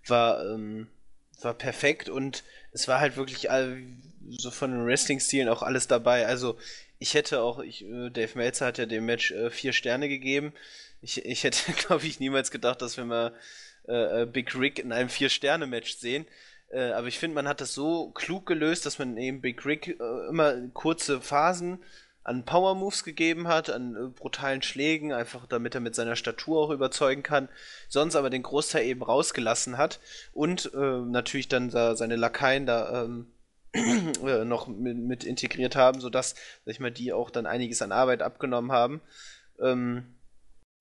[0.06, 0.88] war, ähm,
[1.42, 3.82] war perfekt und es war halt wirklich all,
[4.30, 6.26] so von den Wrestling-Stilen auch alles dabei.
[6.26, 6.58] Also
[6.98, 10.52] ich hätte auch, ich, äh, Dave Meltzer hat ja dem Match äh, vier Sterne gegeben.
[11.00, 13.34] Ich, ich hätte, glaube ich, niemals gedacht, dass wir mal
[13.86, 16.26] äh, äh, Big Rick in einem Vier-Sterne-Match sehen.
[16.70, 19.88] Äh, aber ich finde, man hat das so klug gelöst, dass man eben Big Rick
[19.88, 21.82] äh, immer kurze Phasen
[22.24, 26.70] an Power Moves gegeben hat, an brutalen Schlägen, einfach damit er mit seiner Statur auch
[26.70, 27.48] überzeugen kann,
[27.88, 29.98] sonst aber den Großteil eben rausgelassen hat
[30.34, 33.37] und natürlich dann da seine Lakaien da ähm, äh,
[34.44, 38.22] noch mit, mit, integriert haben, sodass, sag ich mal, die auch dann einiges an Arbeit
[38.22, 39.00] abgenommen haben.
[39.60, 40.14] Ähm,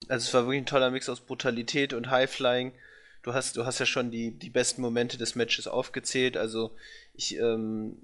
[0.07, 2.73] also es war wirklich ein toller Mix aus Brutalität und Highflying
[3.27, 6.37] du hast, du hast ja schon die, die besten Momente des Matches aufgezählt.
[6.37, 6.71] Also
[7.13, 7.97] ich, ähm,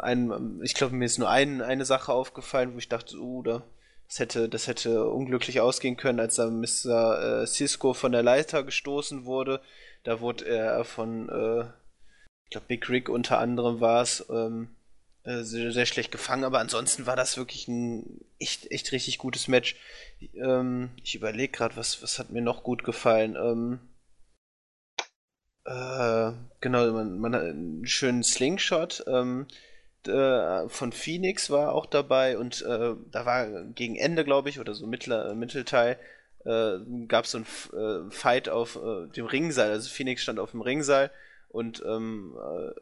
[0.00, 3.64] ein, ich glaube, mir ist nur ein, eine Sache aufgefallen, wo ich dachte, uh, da,
[4.06, 7.42] das hätte, das hätte unglücklich ausgehen können, als da Mr.
[7.42, 9.60] Äh, Cisco von der Leiter gestoßen wurde.
[10.04, 11.64] Da wurde er von, äh,
[12.50, 14.70] ich glaube, Big Rick unter anderem war es, ähm,
[15.22, 19.46] äh, sehr, sehr, schlecht gefangen, aber ansonsten war das wirklich ein echt, echt richtig gutes
[19.46, 19.76] Match.
[20.34, 23.36] Ähm, ich überlege gerade, was, was hat mir noch gut gefallen.
[23.36, 23.78] Ähm,
[25.64, 29.46] äh, genau, man, man hat einen schönen Slingshot ähm,
[30.08, 34.74] äh, von Phoenix war auch dabei und äh, da war gegen Ende, glaube ich, oder
[34.74, 36.00] so mittler, Mittelteil,
[36.44, 37.46] äh, gab es so ein
[37.78, 39.70] äh, Fight auf äh, dem Ringseil.
[39.70, 41.12] Also Phoenix stand auf dem Ringseil
[41.50, 42.34] und ähm,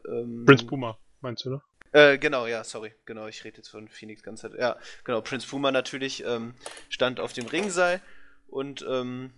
[0.07, 1.61] ähm, Prince Puma, meinst du, ne?
[1.91, 4.53] Äh, genau, ja, sorry, genau, ich rede jetzt von Phoenix ganz Zeit.
[4.57, 6.53] Ja, genau, Prince Puma natürlich ähm,
[6.89, 8.01] stand auf dem Ringseil
[8.47, 9.31] und ähm,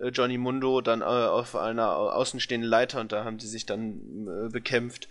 [0.00, 4.26] äh, Johnny Mundo dann äh, auf einer außenstehenden Leiter und da haben die sich dann
[4.26, 5.08] äh, bekämpft.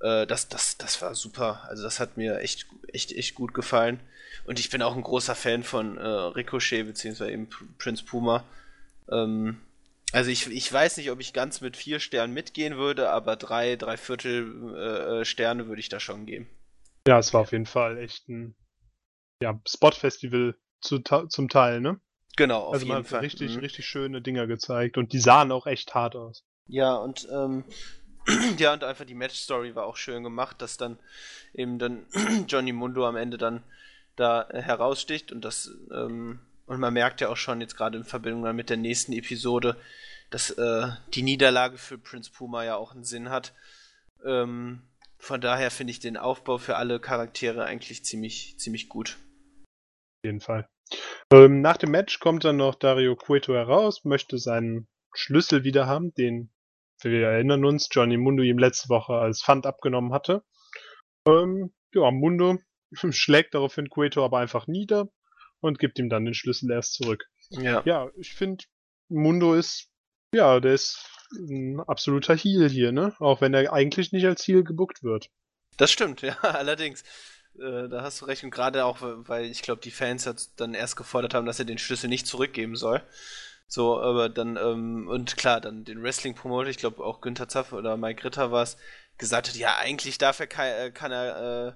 [0.00, 1.64] Äh, das, das, das war super.
[1.68, 4.00] Also das hat mir echt, echt, echt gut gefallen.
[4.44, 8.44] Und ich bin auch ein großer Fan von äh, Ricochet beziehungsweise eben Prince Puma.
[9.10, 9.58] Ähm,
[10.12, 13.76] also ich, ich weiß nicht, ob ich ganz mit vier Sternen mitgehen würde, aber drei,
[13.76, 16.48] drei Viertel äh, Sterne würde ich da schon geben.
[17.06, 18.54] Ja, es war auf jeden Fall echt ein
[19.42, 22.00] ja, Spot-Festival zu, zum Teil, ne?
[22.36, 23.20] Genau, auf also jeden Fall.
[23.20, 23.60] richtig, mhm.
[23.60, 26.44] richtig schöne Dinger gezeigt und die sahen auch echt hart aus.
[26.68, 27.64] Ja, und ähm,
[28.58, 30.98] ja, und einfach die Match-Story war auch schön gemacht, dass dann
[31.54, 32.06] eben dann
[32.48, 33.64] Johnny Mundo am Ende dann
[34.16, 38.54] da heraussticht und das, ähm, und man merkt ja auch schon jetzt gerade in Verbindung
[38.54, 39.76] mit der nächsten Episode,
[40.30, 43.54] dass äh, die Niederlage für Prince Puma ja auch einen Sinn hat.
[44.24, 44.82] Ähm,
[45.16, 49.16] von daher finde ich den Aufbau für alle Charaktere eigentlich ziemlich, ziemlich gut.
[49.16, 50.68] Auf jeden Fall.
[51.32, 56.12] Ähm, nach dem Match kommt dann noch Dario Cueto heraus, möchte seinen Schlüssel wieder haben,
[56.14, 56.50] den
[57.00, 60.44] wir erinnern uns, Johnny Mundo ihm letzte Woche als Pfand abgenommen hatte.
[61.26, 62.58] Ähm, ja, Mundo
[63.10, 65.08] schlägt daraufhin Cueto aber einfach nieder
[65.60, 67.24] und gibt ihm dann den Schlüssel erst zurück.
[67.50, 68.64] Ja, ja ich finde,
[69.08, 69.88] Mundo ist,
[70.34, 73.14] ja, der ist ein absoluter Heal hier, ne?
[73.18, 75.30] Auch wenn er eigentlich nicht als Heal gebuckt wird.
[75.76, 77.02] Das stimmt, ja, allerdings.
[77.58, 80.96] Äh, da hast du recht und gerade auch, weil ich glaube, die Fans dann erst
[80.96, 83.02] gefordert haben, dass er den Schlüssel nicht zurückgeben soll.
[83.66, 87.98] So, aber dann, ähm, und klar, dann den Wrestling-Promoter, ich glaube auch Günther Zaff oder
[87.98, 88.78] Mike Ritter war es,
[89.18, 91.72] gesagt hat, ja, eigentlich darf er, kann, äh, kann er äh,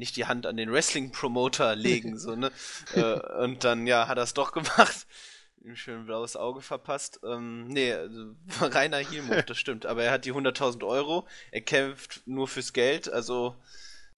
[0.00, 2.50] nicht die Hand an den Wrestling-Promoter legen, so, ne?
[2.94, 5.06] äh, und dann, ja, hat er es doch gemacht.
[5.62, 7.20] Ihm schön blaues Auge verpasst.
[7.22, 9.86] Ähm, nee, also, reiner Heel-Move, das stimmt.
[9.86, 13.54] Aber er hat die 100.000 Euro, er kämpft nur fürs Geld, also,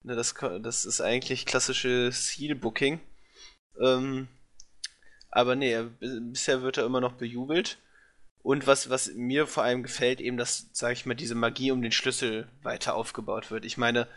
[0.03, 3.01] ne, das, das ist eigentlich klassisches Heel-Booking.
[3.81, 4.29] Ähm,
[5.29, 7.77] aber nee, bisher wird er immer noch bejubelt.
[8.41, 11.81] Und was, was mir vor allem gefällt, eben, dass, sag ich mal, diese Magie um
[11.81, 13.65] den Schlüssel weiter aufgebaut wird.
[13.65, 14.07] Ich meine,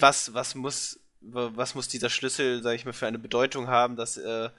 [0.00, 4.16] was, was muss, was muss dieser Schlüssel, sag ich mal, für eine Bedeutung haben, dass
[4.16, 4.50] äh,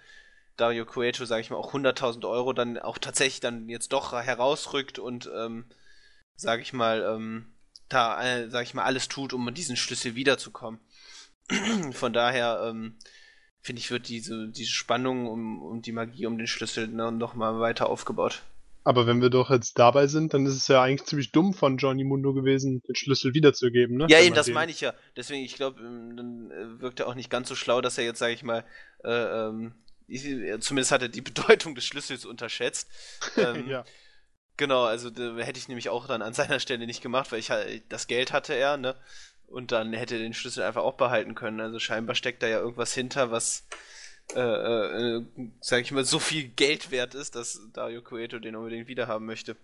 [0.57, 4.99] Dario Cueto, sag ich mal, auch 100.000 Euro dann auch tatsächlich dann jetzt doch herausrückt
[4.99, 5.65] und, ähm,
[6.35, 7.53] sag ich mal, ähm,
[7.89, 10.79] da, äh, sag ich mal, alles tut, um diesen Schlüssel wiederzukommen.
[11.91, 12.97] Von daher, ähm,
[13.61, 17.35] finde ich, wird diese, diese Spannung um, um die Magie, um den Schlüssel ne, noch
[17.35, 18.43] mal weiter aufgebaut.
[18.85, 21.77] Aber wenn wir doch jetzt dabei sind, dann ist es ja eigentlich ziemlich dumm von
[21.77, 24.05] Johnny Mundo gewesen, den Schlüssel wiederzugeben, ne?
[24.09, 24.93] Ja, eben, das meine ich ja.
[25.17, 28.03] Deswegen, ich glaube, ähm, dann äh, wirkt er auch nicht ganz so schlau, dass er
[28.03, 28.63] jetzt, sage ich mal,
[29.03, 29.73] äh, ähm,
[30.59, 32.87] zumindest hat er die Bedeutung des Schlüssels unterschätzt.
[33.37, 33.85] ähm, ja.
[34.55, 37.83] Genau, also hätte ich nämlich auch dann an seiner Stelle nicht gemacht, weil ich halt,
[37.89, 38.95] das Geld hatte er, ne?
[39.47, 41.59] Und dann hätte er den Schlüssel einfach auch behalten können.
[41.59, 43.67] Also scheinbar steckt da ja irgendwas hinter, was,
[44.33, 45.25] äh, äh,
[45.61, 49.55] sag ich mal, so viel Geld wert ist, dass Dario Cueto den unbedingt wiederhaben möchte.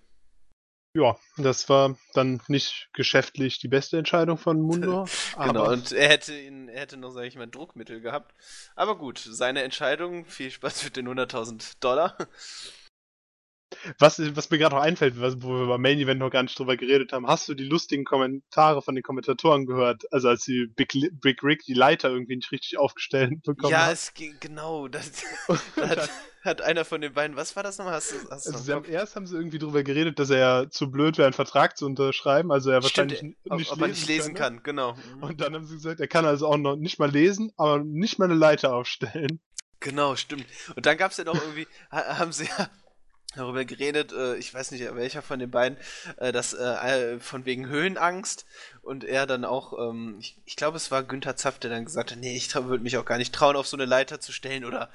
[0.94, 5.08] Ja, das war dann nicht geschäftlich die beste Entscheidung von Mundo.
[5.42, 8.36] genau, und er hätte ihn, er hätte noch, sag ich mal, Druckmittel gehabt.
[8.76, 12.18] Aber gut, seine Entscheidung, viel Spaß mit den 100.000 Dollar.
[14.00, 16.58] Was, was mir gerade noch einfällt, was, wo wir beim Main Event noch gar nicht
[16.58, 20.12] drüber geredet haben, hast du die lustigen Kommentare von den Kommentatoren gehört?
[20.12, 23.88] Also als die Big, Big Rick die Leiter irgendwie nicht richtig aufgestellt bekommen ja, hat?
[23.88, 24.88] Ja, es ging, genau.
[24.88, 25.12] Das,
[25.76, 26.10] da hat,
[26.44, 27.96] hat, einer von den beiden, was war das nochmal?
[27.96, 31.18] Hast du, hast also haben, erst haben sie irgendwie drüber geredet, dass er zu blöd
[31.18, 34.34] wäre, einen Vertrag zu unterschreiben, also er wahrscheinlich Stimmt, nicht, ob, ob lesen, nicht lesen
[34.34, 34.64] kann, kann.
[34.64, 34.96] Genau.
[35.22, 38.20] Und dann haben sie gesagt, er kann also auch noch nicht mal lesen, aber nicht
[38.20, 39.40] mal eine Leiter aufstellen.
[39.80, 40.46] Genau, stimmt.
[40.76, 42.70] Und dann gab es ja noch irgendwie, haben sie ja
[43.36, 45.78] darüber geredet, äh, ich weiß nicht welcher von den beiden,
[46.18, 48.46] äh, dass äh, von wegen Höhenangst
[48.82, 52.12] und er dann auch, ähm, ich, ich glaube es war Günther Zaff, der dann gesagt
[52.12, 54.66] hat, nee, ich würde mich auch gar nicht trauen, auf so eine Leiter zu stellen
[54.66, 54.90] oder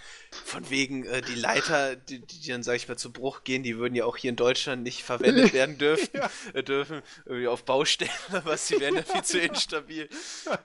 [0.45, 3.79] von wegen äh, die Leiter, die, die dann, sag ich mal, zu Bruch gehen, die
[3.79, 6.31] würden ja auch hier in Deutschland nicht verwendet werden dürfen, ja.
[6.53, 10.09] äh, dürfen irgendwie auf Baustellen oder was, die wären ja viel zu instabil.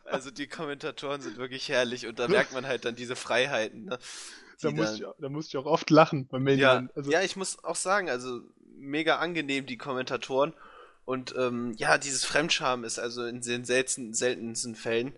[0.05, 3.99] Also die Kommentatoren sind wirklich herrlich und da merkt man halt dann diese Freiheiten, ne?
[4.61, 7.35] Da, muss ich, da muss ich auch oft lachen beim Main ja, also, ja, ich
[7.35, 8.41] muss auch sagen, also
[8.77, 10.53] mega angenehm, die Kommentatoren.
[11.05, 15.13] Und ähm, ja, dieses Fremdscham ist also in den selten, seltensten Fällen,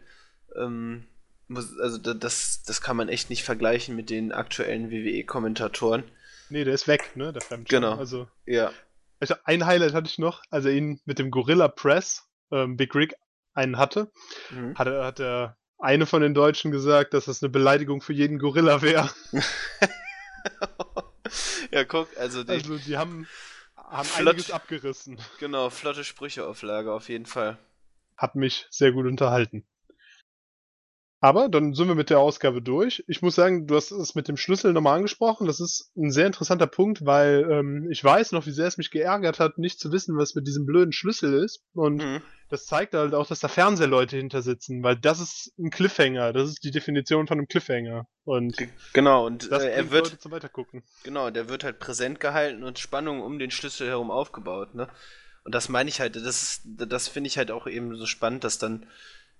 [0.55, 1.05] ähm,
[1.47, 6.03] muss, also das, das kann man echt nicht vergleichen mit den aktuellen WWE-Kommentatoren.
[6.49, 7.81] Nee, der ist weg, ne, der Fremdscham.
[7.81, 7.97] Genau.
[7.97, 8.71] Also, ja.
[9.19, 12.93] Also ein Highlight hatte ich noch, als er ihn mit dem Gorilla Press, ähm, Big
[12.95, 13.13] Rig,
[13.53, 14.11] einen hatte,
[14.51, 14.75] mhm.
[14.75, 18.81] hat, hat er eine von den Deutschen gesagt, dass das eine Beleidigung für jeden Gorilla
[18.81, 19.09] wäre.
[21.71, 23.27] ja, guck, also die, also die haben,
[23.75, 25.19] haben flott, einiges abgerissen.
[25.39, 27.57] Genau, flotte Sprüche auf Lager auf jeden Fall.
[28.17, 29.65] Hat mich sehr gut unterhalten.
[31.23, 33.01] Aber dann sind wir mit der Ausgabe durch.
[33.07, 35.47] Ich muss sagen, du hast es mit dem Schlüssel nochmal angesprochen.
[35.47, 38.91] Das ist ein sehr interessanter Punkt, weil ähm, ich weiß noch, wie sehr es mich
[38.91, 41.63] geärgert hat, nicht zu wissen, was mit diesem blöden Schlüssel ist.
[41.73, 42.21] Und mhm.
[42.53, 46.33] Das zeigt halt auch, dass da Fernsehleute hinter sitzen, weil das ist ein Cliffhanger.
[46.33, 48.05] Das ist die Definition von einem Cliffhanger.
[48.25, 48.55] Und
[48.93, 50.83] genau, und das äh, er wird Leute zum Weitergucken.
[51.03, 54.87] Genau, der wird halt präsent gehalten und Spannung um den Schlüssel herum aufgebaut, ne?
[55.43, 58.59] Und das meine ich halt, das das finde ich halt auch eben so spannend, dass
[58.59, 58.85] dann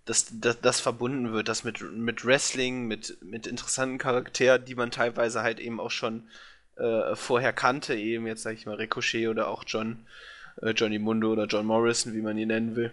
[0.05, 4.91] dass, dass das verbunden wird, das mit, mit Wrestling, mit, mit interessanten Charakteren, die man
[4.91, 6.27] teilweise halt eben auch schon
[6.75, 10.05] äh, vorher kannte, eben jetzt sag ich mal Ricochet oder auch John
[10.61, 12.91] äh, Johnny Mundo oder John Morrison, wie man ihn nennen will.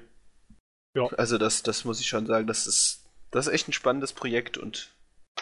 [0.94, 1.06] Ja.
[1.16, 4.58] Also das, das muss ich schon sagen, das ist, das ist echt ein spannendes Projekt
[4.58, 4.94] und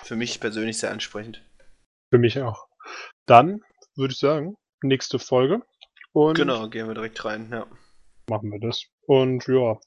[0.02, 1.42] für mich persönlich sehr ansprechend.
[2.10, 2.66] Für mich auch.
[3.26, 3.62] Dann
[3.96, 5.62] würde ich sagen, nächste Folge.
[6.12, 7.66] Und genau, gehen wir direkt rein, ja.
[8.28, 8.84] Machen wir das.
[9.06, 9.78] Und ja,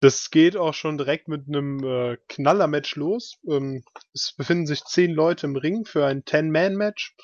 [0.00, 3.38] das geht auch schon direkt mit einem äh, Knaller-Match los.
[3.48, 7.14] Ähm, es befinden sich zehn Leute im Ring für ein Ten-Man-Match.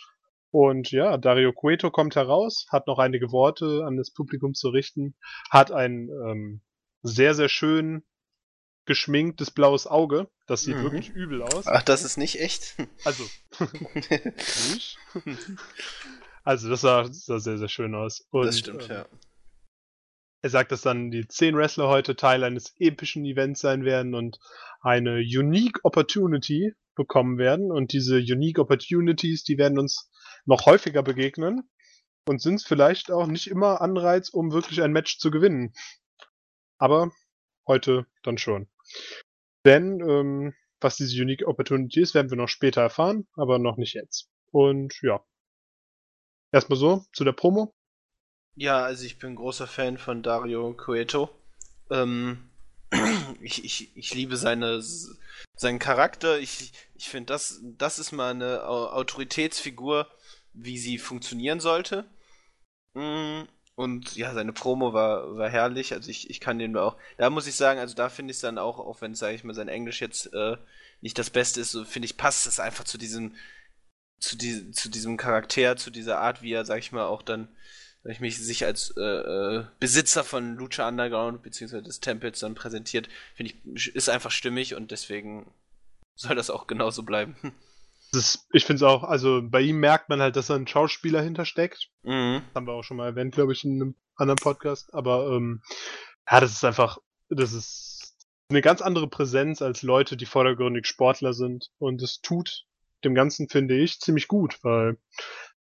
[0.51, 5.15] Und ja, Dario Cueto kommt heraus, hat noch einige Worte an das Publikum zu richten,
[5.51, 6.63] hat ein ähm,
[7.03, 8.03] sehr, sehr schön
[8.87, 10.29] geschminktes blaues Auge.
[10.47, 10.83] Das sieht mhm.
[10.85, 11.67] wirklich übel aus.
[11.67, 12.77] Ach, das ist nicht echt?
[13.05, 13.25] Also.
[14.73, 14.99] nicht?
[16.45, 18.27] Also, das sah, sah, sehr, sehr schön aus.
[18.31, 19.07] Und, das stimmt, ähm, ja.
[20.41, 24.39] Er sagt, dass dann die zehn Wrestler heute Teil eines epischen Events sein werden und
[24.81, 27.71] eine Unique Opportunity bekommen werden.
[27.71, 30.11] Und diese Unique Opportunities, die werden uns
[30.47, 31.69] noch häufiger begegnen
[32.27, 35.75] und sind vielleicht auch nicht immer Anreiz, um wirklich ein Match zu gewinnen.
[36.79, 37.13] Aber
[37.67, 38.69] heute dann schon.
[39.65, 43.95] Denn ähm, was diese Unique Opportunity ist, werden wir noch später erfahren, aber noch nicht
[43.95, 44.29] jetzt.
[44.51, 45.25] Und ja.
[46.53, 47.75] Erstmal so zu der Promo.
[48.55, 51.31] Ja, also ich bin großer Fan von Dario Cueto.
[51.91, 52.51] Ähm,
[53.41, 56.39] ich, ich, ich liebe seine, seinen Charakter.
[56.39, 60.09] Ich, ich finde, das, das ist mal eine Autoritätsfigur,
[60.55, 62.05] wie sie funktionieren sollte.
[63.79, 65.93] Und ja, seine Promo war, war herrlich.
[65.93, 66.97] Also ich, ich kann den auch.
[67.17, 69.45] Da muss ich sagen, also da finde ich es dann auch, auch wenn, sage ich
[69.45, 70.57] mal, sein Englisch jetzt äh,
[71.01, 73.37] nicht das Beste ist, so finde ich, passt es einfach zu diesem,
[74.19, 77.47] zu, die, zu diesem Charakter, zu dieser Art, wie er, sag ich mal, auch dann,
[78.03, 82.57] sag ich mich, sich als äh, äh, Besitzer von Lucha Underground beziehungsweise des Tempels dann
[82.57, 85.55] präsentiert, finde ich, ist einfach stimmig und deswegen
[86.17, 87.37] soll das auch genauso bleiben.
[88.13, 91.23] ist, ich finde es auch, also bei ihm merkt man halt, dass er ein Schauspieler
[91.23, 91.91] hintersteckt.
[92.03, 92.43] Mhm.
[92.55, 94.95] haben wir auch schon mal erwähnt, glaube ich, in einem anderen Podcast.
[94.95, 95.63] Aber ähm,
[96.31, 98.17] ja, das ist einfach, das ist
[98.51, 101.71] eine ganz andere Präsenz als Leute, die vordergründig Sportler sind.
[101.79, 102.65] Und es tut
[103.05, 104.99] dem Ganzen, finde ich, ziemlich gut, weil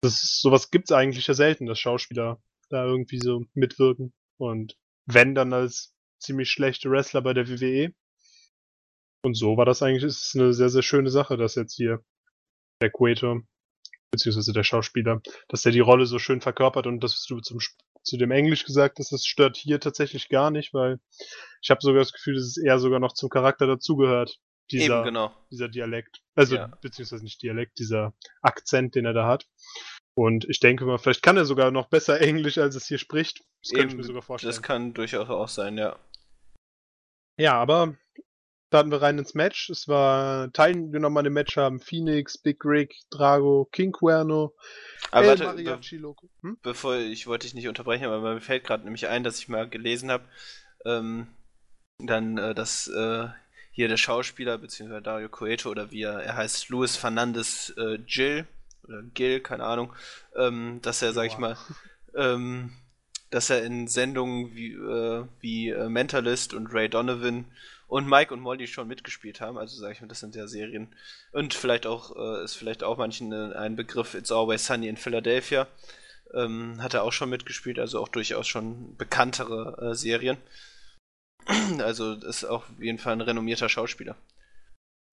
[0.01, 4.13] das ist, sowas gibt's eigentlich ja selten, dass Schauspieler da irgendwie so mitwirken.
[4.37, 7.93] Und wenn dann als ziemlich schlechte Wrestler bei der WWE.
[9.23, 12.03] Und so war das eigentlich, ist eine sehr, sehr schöne Sache, dass jetzt hier
[12.83, 13.41] der Quater,
[14.11, 17.59] beziehungsweise der Schauspieler, dass der die Rolle so schön verkörpert und das du zum,
[18.03, 20.99] zu dem Englisch gesagt hast, das stört hier tatsächlich gar nicht, weil
[21.61, 24.39] ich habe sogar das Gefühl, dass es eher sogar noch zum Charakter dazugehört.
[24.71, 25.33] Dieser, Eben, genau.
[25.51, 26.21] dieser Dialekt.
[26.35, 26.67] Also, ja.
[26.81, 29.45] beziehungsweise nicht Dialekt, dieser Akzent, den er da hat.
[30.15, 33.43] Und ich denke mal, vielleicht kann er sogar noch besser Englisch, als es hier spricht.
[33.61, 34.51] Das Eben, könnte ich mir sogar vorstellen.
[34.51, 35.99] Das kann durchaus auch sein, ja.
[37.37, 37.97] Ja, aber
[38.73, 39.69] starten wir rein ins Match.
[39.69, 44.55] Es war teilgenommen an dem Match haben Phoenix, Big Rick, Drago, King Cuerno,
[45.11, 46.57] aber El warte, be hm?
[46.63, 49.69] bevor ich wollte dich nicht unterbrechen, aber mir fällt gerade nämlich ein, dass ich mal
[49.69, 50.23] gelesen habe,
[50.85, 51.27] ähm,
[51.99, 53.27] dann, äh, dass äh,
[53.73, 58.47] hier der Schauspieler, beziehungsweise Dario Coeto oder wie er, er heißt, Luis Fernandez äh, Gil,
[58.87, 59.93] oder Gil, keine Ahnung,
[60.35, 61.57] ähm, dass er, sag ich mal,
[62.17, 62.71] ähm,
[63.29, 67.45] dass er in Sendungen wie, äh, wie äh, Mentalist und Ray Donovan
[67.93, 69.55] und Mike und Molly schon mitgespielt haben.
[69.55, 70.95] Also sage ich mal, das sind ja Serien.
[71.31, 75.67] Und vielleicht auch, äh, ist vielleicht auch manchen ein Begriff, It's Always Sunny in Philadelphia.
[76.33, 80.37] Ähm, hat er auch schon mitgespielt, also auch durchaus schon bekanntere äh, Serien.
[81.79, 84.15] Also ist auch auf jeden Fall ein renommierter Schauspieler.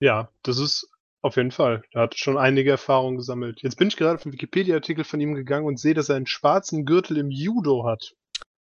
[0.01, 0.89] Ja, das ist
[1.21, 1.83] auf jeden Fall.
[1.93, 3.61] Er hat schon einige Erfahrungen gesammelt.
[3.61, 6.27] Jetzt bin ich gerade auf den Wikipedia-Artikel von ihm gegangen und sehe, dass er einen
[6.27, 8.15] schwarzen Gürtel im Judo hat.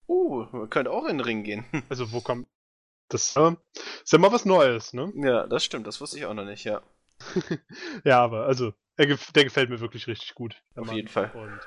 [0.07, 1.65] Uh, man könnte auch in den Ring gehen.
[1.89, 2.47] Also wo kommt,
[3.09, 3.55] das äh,
[4.03, 5.11] ist ja mal was Neues, ne?
[5.15, 6.81] Ja, das stimmt, das wusste ich auch noch nicht, ja.
[8.03, 10.61] ja, aber also, er, der gefällt mir wirklich richtig gut.
[10.75, 10.95] Auf Mann.
[10.95, 11.31] jeden Fall.
[11.33, 11.59] Und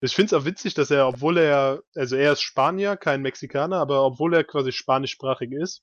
[0.00, 3.76] ich finde es auch witzig, dass er, obwohl er, also er ist Spanier, kein Mexikaner,
[3.76, 5.82] aber obwohl er quasi spanischsprachig ist,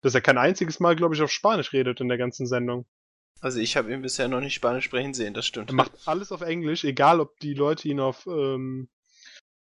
[0.00, 2.86] dass er kein einziges Mal, glaube ich, auf Spanisch redet in der ganzen Sendung.
[3.40, 5.70] Also ich habe ihn bisher noch nicht Spanisch sprechen sehen, das stimmt.
[5.70, 8.88] Er macht alles auf Englisch, egal ob die Leute ihn auf ähm,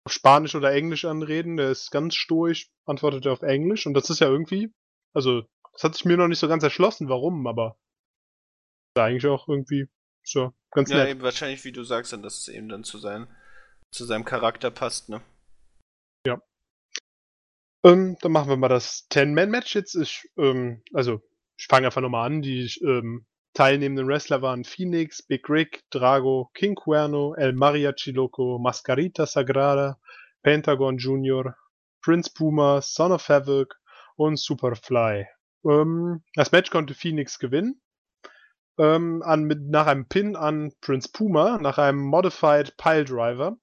[0.04, 1.56] auf Spanisch oder Englisch anreden.
[1.56, 3.86] Der ist ganz stoisch, antwortet er auf Englisch.
[3.86, 4.72] Und das ist ja irgendwie,
[5.12, 5.42] also,
[5.72, 7.78] das hat sich mir noch nicht so ganz erschlossen, warum, aber
[8.94, 9.88] ist eigentlich auch irgendwie
[10.22, 11.06] so ganz ja, nett.
[11.06, 13.28] Ja, eben wahrscheinlich, wie du sagst, dann, dass es eben dann zu seinem,
[13.90, 15.22] zu seinem Charakter passt, ne?
[16.26, 16.40] Ja.
[17.84, 19.94] Ähm, dann machen wir mal das Ten-Man-Match jetzt.
[19.94, 21.22] Ich, ähm, also,
[21.56, 22.42] ich fange einfach nochmal an.
[22.42, 29.26] Die ähm, Teilnehmenden Wrestler waren Phoenix, Big Rick, Drago, King Cuerno, El Mariachi Loco, Mascarita
[29.26, 29.98] Sagrada,
[30.42, 31.54] Pentagon Jr.,
[32.02, 33.74] Prince Puma, Son of Havoc
[34.16, 35.26] und Superfly.
[35.64, 37.80] Ähm, das Match konnte Phoenix gewinnen.
[38.78, 43.58] Ähm, an, mit, nach einem Pin an Prince Puma, nach einem Modified Pile Driver.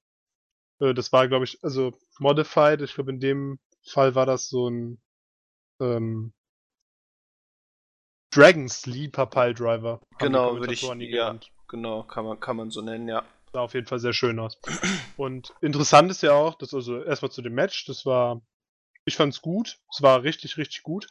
[0.80, 2.82] Äh, das war, glaube ich, also modified.
[2.82, 5.02] Ich glaube, in dem Fall war das so ein
[5.80, 6.34] ähm,
[8.32, 10.02] Dragon Sleeper Pile Driver.
[10.20, 13.24] Genau, würde ich, ja, genau, kann man, kann man so nennen, ja.
[13.52, 14.60] Sah auf jeden Fall sehr schön aus.
[15.18, 18.42] Und interessant ist ja auch, dass also erstmal zu dem Match, das war,
[19.06, 21.08] ich fand's gut, es war richtig, richtig gut.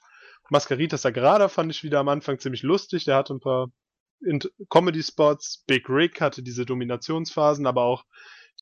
[0.50, 3.70] Mascaritas Sagrada fand ich wieder am Anfang ziemlich lustig, der hatte ein paar
[4.70, 8.04] Comedy-Spots, Big Rick hatte diese Dominationsphasen, aber auch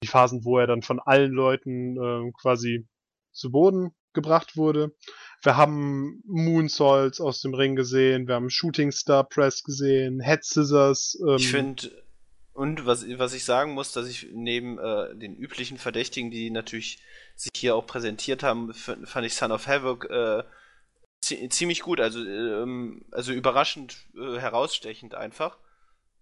[0.03, 2.87] die Phasen, wo er dann von allen Leuten äh, quasi
[3.33, 4.97] zu Boden gebracht wurde.
[5.43, 11.17] Wir haben Moonsaults aus dem Ring gesehen, wir haben Shooting Star Press gesehen, Head Scissors.
[11.21, 11.93] Ähm, ich finde,
[12.53, 16.99] und was, was ich sagen muss, dass ich neben äh, den üblichen Verdächtigen, die natürlich
[17.37, 20.43] sich hier auch präsentiert haben, fand ich Son of Havoc äh,
[21.21, 25.59] ziemlich gut, also, ähm, also überraschend äh, herausstechend einfach.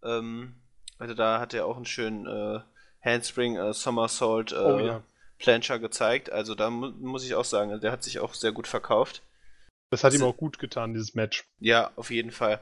[0.03, 0.57] Ähm,
[0.99, 2.61] also da hat er auch einen schönen äh,
[3.01, 5.03] Handspring äh, Somersault äh, oh, ja.
[5.45, 6.33] Plancher gezeigt.
[6.33, 9.23] Also da mu muss ich auch sagen, also der hat sich auch sehr gut verkauft.
[9.91, 11.45] Das hat das ihm auch gut getan, dieses Match.
[11.61, 12.61] Ja, auf jeden Fall.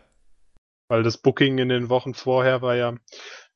[0.89, 2.97] Weil das Booking in den Wochen vorher war ja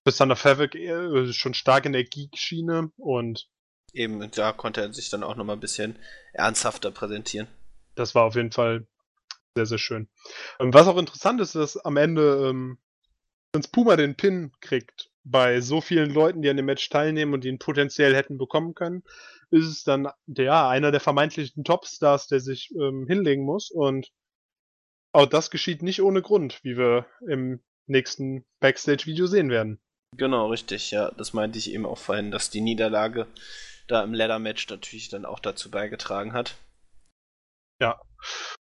[0.07, 3.49] für Thunder äh, schon stark in der Geek-Schiene und
[3.93, 5.99] eben, da konnte er sich dann auch nochmal ein bisschen
[6.33, 7.49] ernsthafter präsentieren.
[7.97, 8.87] Das war auf jeden Fall
[9.57, 10.09] sehr, sehr schön.
[10.61, 12.79] Und was auch interessant ist, dass am Ende ähm,
[13.51, 17.43] Prinz Puma den Pin kriegt bei so vielen Leuten, die an dem Match teilnehmen und
[17.43, 19.03] die ihn potenziell hätten bekommen können,
[19.51, 23.71] ist es dann der, einer der vermeintlichen Topstars, der sich ähm, hinlegen muss.
[23.71, 24.13] Und
[25.13, 29.81] auch das geschieht nicht ohne Grund, wie wir im nächsten Backstage-Video sehen werden.
[30.17, 31.11] Genau, richtig, ja.
[31.11, 33.27] Das meinte ich eben auch vorhin, dass die Niederlage
[33.89, 36.57] da im Leather-Match natürlich dann auch dazu beigetragen hat.
[37.81, 38.01] Ja.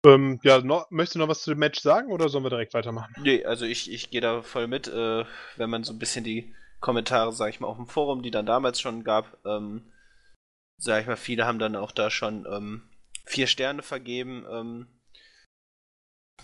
[0.07, 2.75] Ähm, ja, noch, möchtest du noch was zu dem Match sagen oder sollen wir direkt
[2.75, 3.13] weitermachen?
[3.21, 5.25] Nee, also ich, ich gehe da voll mit, äh,
[5.57, 8.47] wenn man so ein bisschen die Kommentare, sag ich mal, auf dem Forum, die dann
[8.47, 9.91] damals schon gab, ähm,
[10.79, 12.83] sag ich mal, viele haben dann auch da schon ähm,
[13.25, 14.47] vier Sterne vergeben.
[14.49, 14.87] Ähm,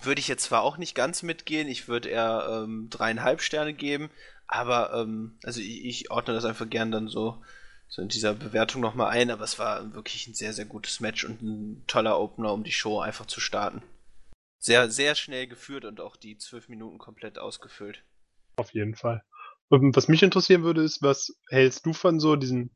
[0.02, 4.10] würde ich jetzt zwar auch nicht ganz mitgehen, ich würde eher ähm, dreieinhalb Sterne geben,
[4.48, 7.40] aber ähm, also ich, ich ordne das einfach gern dann so
[7.92, 11.24] so in dieser Bewertung nochmal ein, aber es war wirklich ein sehr, sehr gutes Match
[11.24, 13.82] und ein toller Opener, um die Show einfach zu starten.
[14.58, 18.02] Sehr, sehr schnell geführt und auch die zwölf Minuten komplett ausgefüllt.
[18.56, 19.22] Auf jeden Fall.
[19.68, 22.70] Und was mich interessieren würde, ist, was hältst du von so diesen,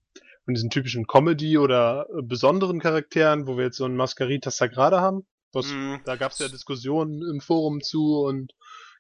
[0.45, 5.01] von diesen typischen Comedy- oder äh, besonderen Charakteren, wo wir jetzt so einen Mascarita Sagrada
[5.01, 5.27] haben?
[5.55, 5.95] Was, mm.
[6.05, 8.53] Da gab es ja Diskussionen im Forum zu und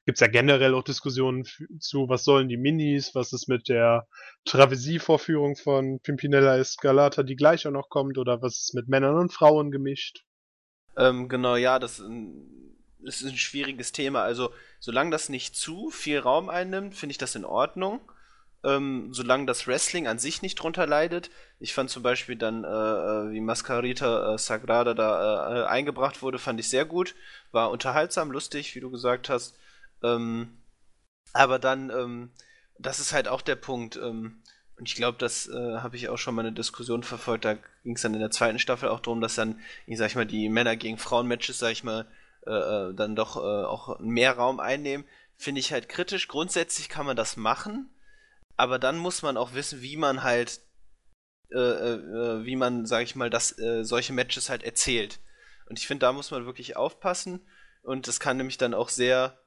[0.07, 1.45] gibt es ja generell auch Diskussionen
[1.81, 4.07] zu, was sollen die Minis, was ist mit der
[4.45, 9.33] Travesie-Vorführung von Pimpinella Escalata, die gleich auch noch kommt, oder was ist mit Männern und
[9.33, 10.25] Frauen gemischt?
[10.97, 14.23] Ähm, genau, ja, das ist ein schwieriges Thema.
[14.23, 18.01] Also, solange das nicht zu viel Raum einnimmt, finde ich das in Ordnung.
[18.65, 21.31] Ähm, solange das Wrestling an sich nicht drunter leidet.
[21.59, 26.39] Ich fand zum Beispiel dann, äh, äh wie Mascarita äh, Sagrada da äh, eingebracht wurde,
[26.39, 27.15] fand ich sehr gut.
[27.53, 29.57] War unterhaltsam, lustig, wie du gesagt hast.
[30.03, 30.63] Ähm,
[31.33, 32.31] aber dann, ähm,
[32.79, 33.97] das ist halt auch der Punkt.
[33.97, 34.43] Ähm,
[34.79, 37.45] und ich glaube, das äh, habe ich auch schon mal eine Diskussion verfolgt.
[37.45, 40.17] Da ging es dann in der zweiten Staffel auch darum, dass dann, ich sag ich
[40.17, 42.07] mal, die Männer gegen Frauen-Matches, sag ich mal,
[42.47, 42.51] äh,
[42.91, 45.07] äh, dann doch äh, auch mehr Raum einnehmen.
[45.37, 46.29] Finde ich halt kritisch.
[46.29, 47.91] Grundsätzlich kann man das machen,
[48.57, 50.61] aber dann muss man auch wissen, wie man halt,
[51.53, 53.49] äh, äh, wie man, sag ich mal, das,
[53.83, 55.21] solche Matches halt erzählt.
[55.69, 57.47] Und ich finde, da muss man wirklich aufpassen.
[57.83, 59.39] Und das kann nämlich dann auch sehr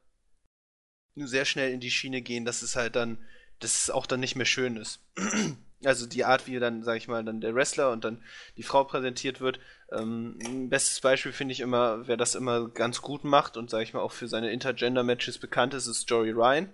[1.28, 3.18] sehr schnell in die Schiene gehen, dass es halt dann,
[3.60, 5.00] dass es auch dann nicht mehr schön ist.
[5.84, 8.22] also die Art, wie dann, sag ich mal, dann der Wrestler und dann
[8.58, 9.60] die Frau präsentiert wird.
[9.92, 13.94] Ähm, bestes Beispiel finde ich immer, wer das immer ganz gut macht und, sag ich
[13.94, 16.74] mal, auch für seine Intergender-Matches bekannt ist, ist Jory Ryan.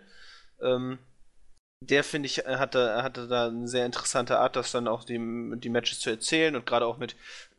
[0.61, 0.99] Ähm,
[1.81, 5.19] der, finde ich, hatte, hatte da eine sehr interessante Art, das dann auch die,
[5.57, 7.15] die Matches zu erzählen und gerade auch mit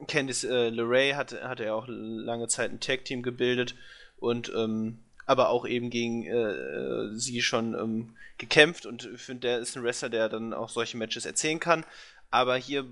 [0.09, 3.77] Candice äh, LeRae hat, hat er auch lange Zeit ein Tag-Team gebildet
[4.17, 9.59] und ähm, aber auch eben gegen äh, sie schon ähm, gekämpft und ich finde, der
[9.59, 11.85] ist ein Wrestler, der dann auch solche Matches erzählen kann.
[12.31, 12.85] Aber hier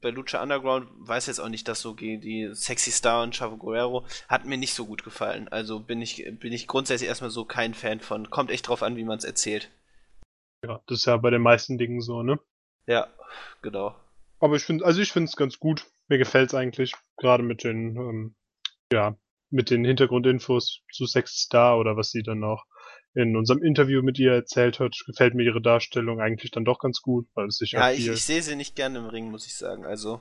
[0.00, 4.06] bei Lucha Underground weiß jetzt auch nicht, dass so die Sexy Star und Chavo Guerrero
[4.28, 5.48] hat mir nicht so gut gefallen.
[5.48, 8.28] Also bin ich, bin ich grundsätzlich erstmal so kein Fan von.
[8.30, 9.70] Kommt echt drauf an, wie man es erzählt.
[10.64, 12.38] Ja, das ist ja bei den meisten Dingen so, ne?
[12.86, 13.08] Ja,
[13.62, 13.94] genau.
[14.40, 15.86] Aber ich finde, also ich finde es ganz gut.
[16.08, 16.94] Mir gefällt es eigentlich.
[17.16, 18.34] Gerade mit den, ähm,
[18.92, 19.16] ja,
[19.52, 22.64] mit den Hintergrundinfos zu Sex Star oder was sie dann auch
[23.14, 27.02] in unserem Interview mit ihr erzählt hat, gefällt mir ihre Darstellung eigentlich dann doch ganz
[27.02, 29.54] gut, weil es sich ja ich, ich sehe sie nicht gerne im Ring, muss ich
[29.54, 29.84] sagen.
[29.84, 30.20] Also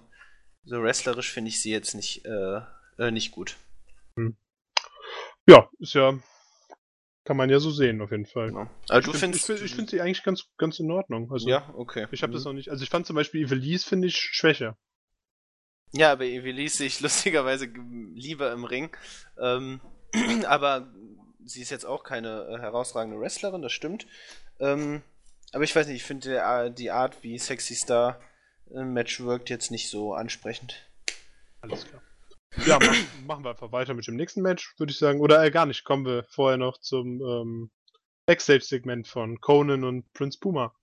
[0.63, 2.61] so wrestlerisch finde ich sie jetzt nicht äh,
[2.97, 3.55] äh, nicht gut.
[4.17, 4.35] Hm.
[5.47, 6.19] Ja, ist ja
[7.23, 8.47] Kann man ja so sehen, auf jeden Fall.
[8.47, 8.69] Genau.
[8.89, 9.49] Aber ich du find, findest.
[9.49, 11.31] Ich finde find sie eigentlich ganz, ganz in Ordnung.
[11.31, 12.07] Also, ja, okay.
[12.11, 12.35] Ich habe mhm.
[12.35, 12.69] das noch nicht.
[12.69, 14.77] Also ich fand zum Beispiel Evelise, finde ich, schwächer.
[15.93, 18.95] Ja, aber Evelise sehe ich lustigerweise lieber im Ring.
[19.39, 19.81] Ähm,
[20.47, 20.91] aber
[21.45, 24.07] sie ist jetzt auch keine äh, herausragende Wrestlerin, das stimmt.
[24.59, 25.01] Ähm,
[25.53, 28.21] aber ich weiß nicht, ich finde die Art, wie Sexy Star
[28.69, 30.87] im Match wirkt, jetzt nicht so ansprechend.
[31.59, 32.01] Alles klar.
[32.65, 35.19] Ja, mach, machen wir einfach weiter mit dem nächsten Match, würde ich sagen.
[35.19, 37.71] Oder äh, gar nicht, kommen wir vorher noch zum ähm,
[38.25, 40.73] Backstage-Segment von Conan und Prince Puma.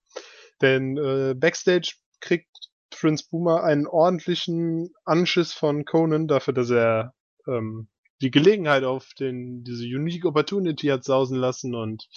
[0.60, 2.70] Denn äh, Backstage kriegt
[3.00, 7.14] Prince Puma einen ordentlichen Anschiss von Conan dafür, dass er
[7.46, 7.88] ähm,
[8.20, 12.08] die Gelegenheit auf den, diese Unique Opportunity hat sausen lassen und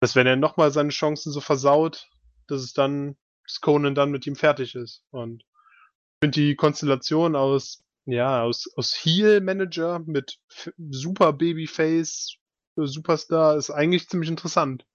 [0.00, 2.08] dass wenn er nochmal seine Chancen so versaut,
[2.48, 5.02] dass es dann, dass Conan dann mit ihm fertig ist.
[5.10, 10.38] Und ich finde die Konstellation aus ja, aus, aus Heel-Manager mit
[10.76, 12.36] super Babyface,
[12.76, 14.86] äh, Superstar ist eigentlich ziemlich interessant.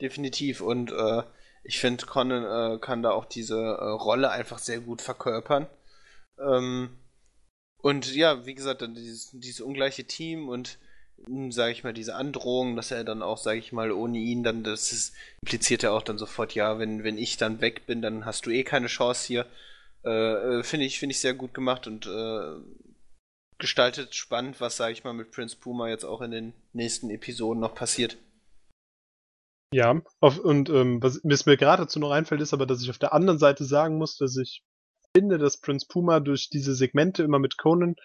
[0.00, 1.22] Definitiv und äh,
[1.64, 5.66] ich finde, Conan äh, kann da auch diese äh, Rolle einfach sehr gut verkörpern.
[6.38, 6.98] Ähm,
[7.78, 10.78] und ja, wie gesagt, dann dieses, dieses ungleiche Team und
[11.26, 14.42] hm, sage ich mal, diese Androhung, dass er dann auch, sage ich mal, ohne ihn
[14.42, 18.02] dann, das ist, impliziert ja auch dann sofort, ja, wenn, wenn ich dann weg bin,
[18.02, 19.46] dann hast du eh keine Chance hier.
[20.04, 22.56] Äh, äh, finde ich, finde ich sehr gut gemacht und äh,
[23.58, 27.60] gestaltet spannend, was, sage ich mal, mit Prince Puma jetzt auch in den nächsten Episoden
[27.60, 28.18] noch passiert.
[29.74, 32.98] Ja, auf, und ähm, was mir gerade dazu noch einfällt, ist aber, dass ich auf
[32.98, 34.62] der anderen Seite sagen muss, dass ich
[35.16, 37.96] finde, dass Prince Puma durch diese Segmente immer mit Conan,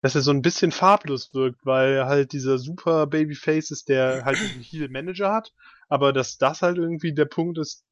[0.00, 4.24] dass er so ein bisschen farblos wirkt, weil er halt dieser super Babyface ist, der
[4.24, 5.52] halt einen Heal Manager hat,
[5.88, 7.84] aber dass das halt irgendwie der Punkt ist,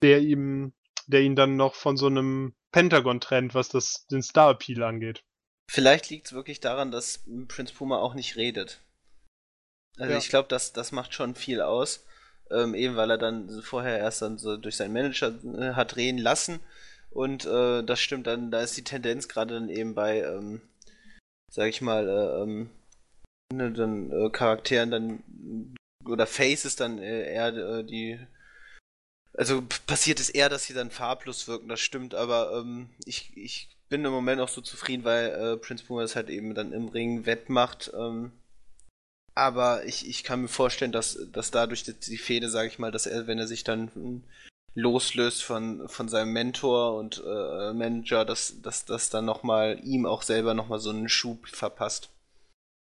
[0.00, 0.72] der ihm,
[1.08, 5.24] der ihn dann noch von so einem Pentagon trennt, was das, den Star Appeal angeht.
[5.68, 8.82] Vielleicht liegt es wirklich daran, dass Prince Puma auch nicht redet.
[9.98, 10.18] Also ja.
[10.18, 12.04] ich glaube, das, das macht schon viel aus.
[12.50, 16.18] Ähm, eben weil er dann vorher erst dann so durch seinen Manager äh, hat drehen
[16.18, 16.60] lassen.
[17.10, 20.60] Und äh, das stimmt dann, da ist die Tendenz gerade dann eben bei, ähm,
[21.52, 22.70] sag ich mal, äh, ähm,
[23.52, 25.74] ne, dann äh, Charakteren dann
[26.04, 28.18] oder Faces dann äh, eher äh, die
[29.36, 33.68] also passiert es eher, dass sie dann farblos wirken, das stimmt, aber ähm, ich, ich
[33.88, 36.88] bin im Moment auch so zufrieden, weil äh, Prince Puma das halt eben dann im
[36.88, 37.92] Ring wettmacht.
[37.94, 38.32] Ähm,
[39.36, 43.06] aber ich, ich kann mir vorstellen, dass, dass dadurch die, Fehde, sage ich mal, dass
[43.06, 44.24] er, wenn er sich dann hm,
[44.74, 50.22] loslöst von, von seinem Mentor und äh, Manager, dass, dass das dann nochmal ihm auch
[50.22, 52.10] selber nochmal so einen Schub verpasst.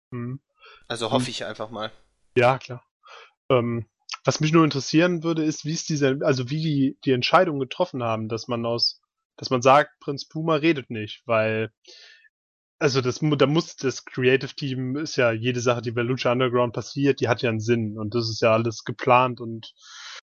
[0.10, 0.40] Mhm.
[0.88, 1.30] Also hoffe mhm.
[1.30, 1.92] ich einfach mal.
[2.36, 2.84] Ja, klar.
[3.50, 3.86] Ähm,
[4.26, 8.04] was mich nur interessieren würde, ist, wie es diese, also wie die die Entscheidung getroffen
[8.04, 9.02] haben, dass man aus,
[9.38, 11.72] dass man sagt, Prinz Puma redet nicht, weil
[12.80, 16.74] also das, da muss das Creative Team ist ja jede Sache, die bei Lucha Underground
[16.74, 19.74] passiert, die hat ja einen Sinn und das ist ja alles geplant und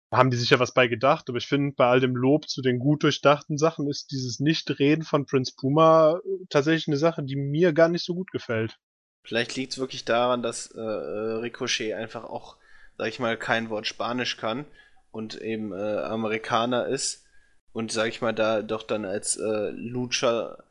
[0.09, 2.61] da haben die sicher was bei gedacht, aber ich finde, bei all dem Lob zu
[2.61, 7.71] den gut durchdachten Sachen ist dieses Nicht-Reden von Prinz Puma tatsächlich eine Sache, die mir
[7.71, 8.77] gar nicht so gut gefällt.
[9.23, 12.57] Vielleicht liegt es wirklich daran, dass äh, Ricochet einfach auch
[13.01, 14.65] sag ich mal, kein Wort Spanisch kann
[15.11, 17.25] und eben äh, Amerikaner ist
[17.73, 20.63] und, sag ich mal, da doch dann als äh, Lucha,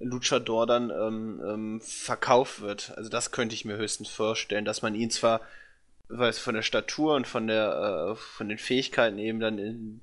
[0.00, 2.92] Luchador dann ähm, ähm, verkauft wird.
[2.96, 5.40] Also das könnte ich mir höchstens vorstellen, dass man ihn zwar
[6.08, 10.00] weiß, von der Statur und von der äh, von den Fähigkeiten eben dann in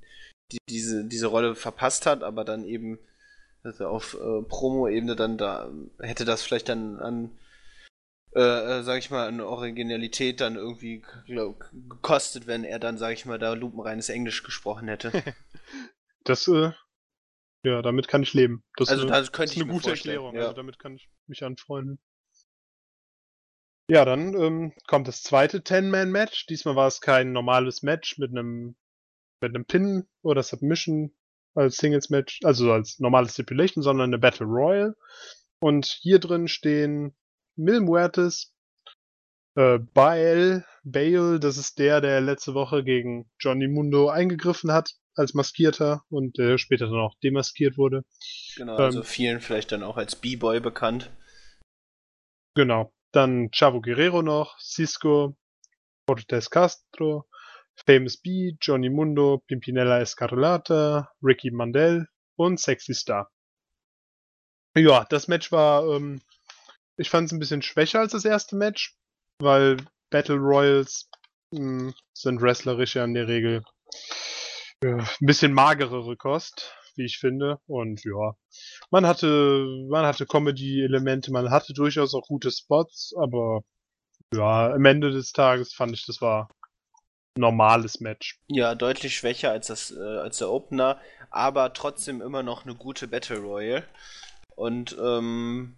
[0.52, 3.00] die, diese, diese Rolle verpasst hat, aber dann eben
[3.64, 5.70] also auf äh, Promo-Ebene dann da
[6.00, 7.32] hätte das vielleicht dann an
[8.36, 13.14] äh, äh, sag ich mal, an Originalität dann irgendwie glaub, gekostet, wenn er dann, sag
[13.14, 15.14] ich mal, da lupenreines Englisch gesprochen hätte.
[16.26, 16.74] das, äh,
[17.66, 18.64] ja, damit kann ich leben.
[18.78, 20.36] Das, also, das könnte ist eine gute Erklärung.
[20.36, 20.44] Ja.
[20.44, 22.00] Also, damit kann ich mich anfreunden.
[23.88, 26.48] Ja, dann ähm, kommt das zweite Ten-Man-Match.
[26.48, 28.76] Diesmal war es kein normales Match mit einem
[29.42, 31.14] mit einem Pin oder Submission
[31.54, 34.96] als Singles-Match, also als normales Stipulation, sondern eine Battle Royal.
[35.60, 37.16] Und hier drin stehen
[37.56, 38.54] Mil Muertes,
[39.56, 45.34] äh, Bael, Bale, das ist der, der letzte Woche gegen Johnny Mundo eingegriffen hat als
[45.34, 48.04] Maskierter und der später dann auch demaskiert wurde.
[48.56, 51.12] Genau, also ähm, vielen vielleicht dann auch als B-Boy bekannt.
[52.56, 52.94] Genau.
[53.12, 55.38] Dann Chavo Guerrero noch, Cisco,
[56.06, 57.26] Cortez Castro,
[57.86, 63.32] Famous B, Johnny Mundo, Pimpinella Escarlata, Ricky Mandel und Sexy Star.
[64.78, 66.22] Ja, das Match war ähm,
[66.98, 68.96] ich fand es ein bisschen schwächer als das erste Match,
[69.40, 69.78] weil
[70.10, 71.10] Battle Royals
[71.52, 73.64] mh, hm, sind wrestlerisch ja in der Regel
[74.86, 77.60] ja, ein bisschen magerere Kost, wie ich finde.
[77.68, 78.36] Und ja,
[78.92, 83.62] man hatte, man hatte Comedy-Elemente, man hatte durchaus auch gute Spots, aber
[84.34, 86.50] Ja, am Ende des Tages fand ich, das war
[87.38, 88.40] ein normales Match.
[88.48, 93.08] Ja, deutlich schwächer als, das, äh, als der Opener, aber trotzdem immer noch eine gute
[93.08, 93.88] Battle Royale.
[94.56, 95.76] Und ähm,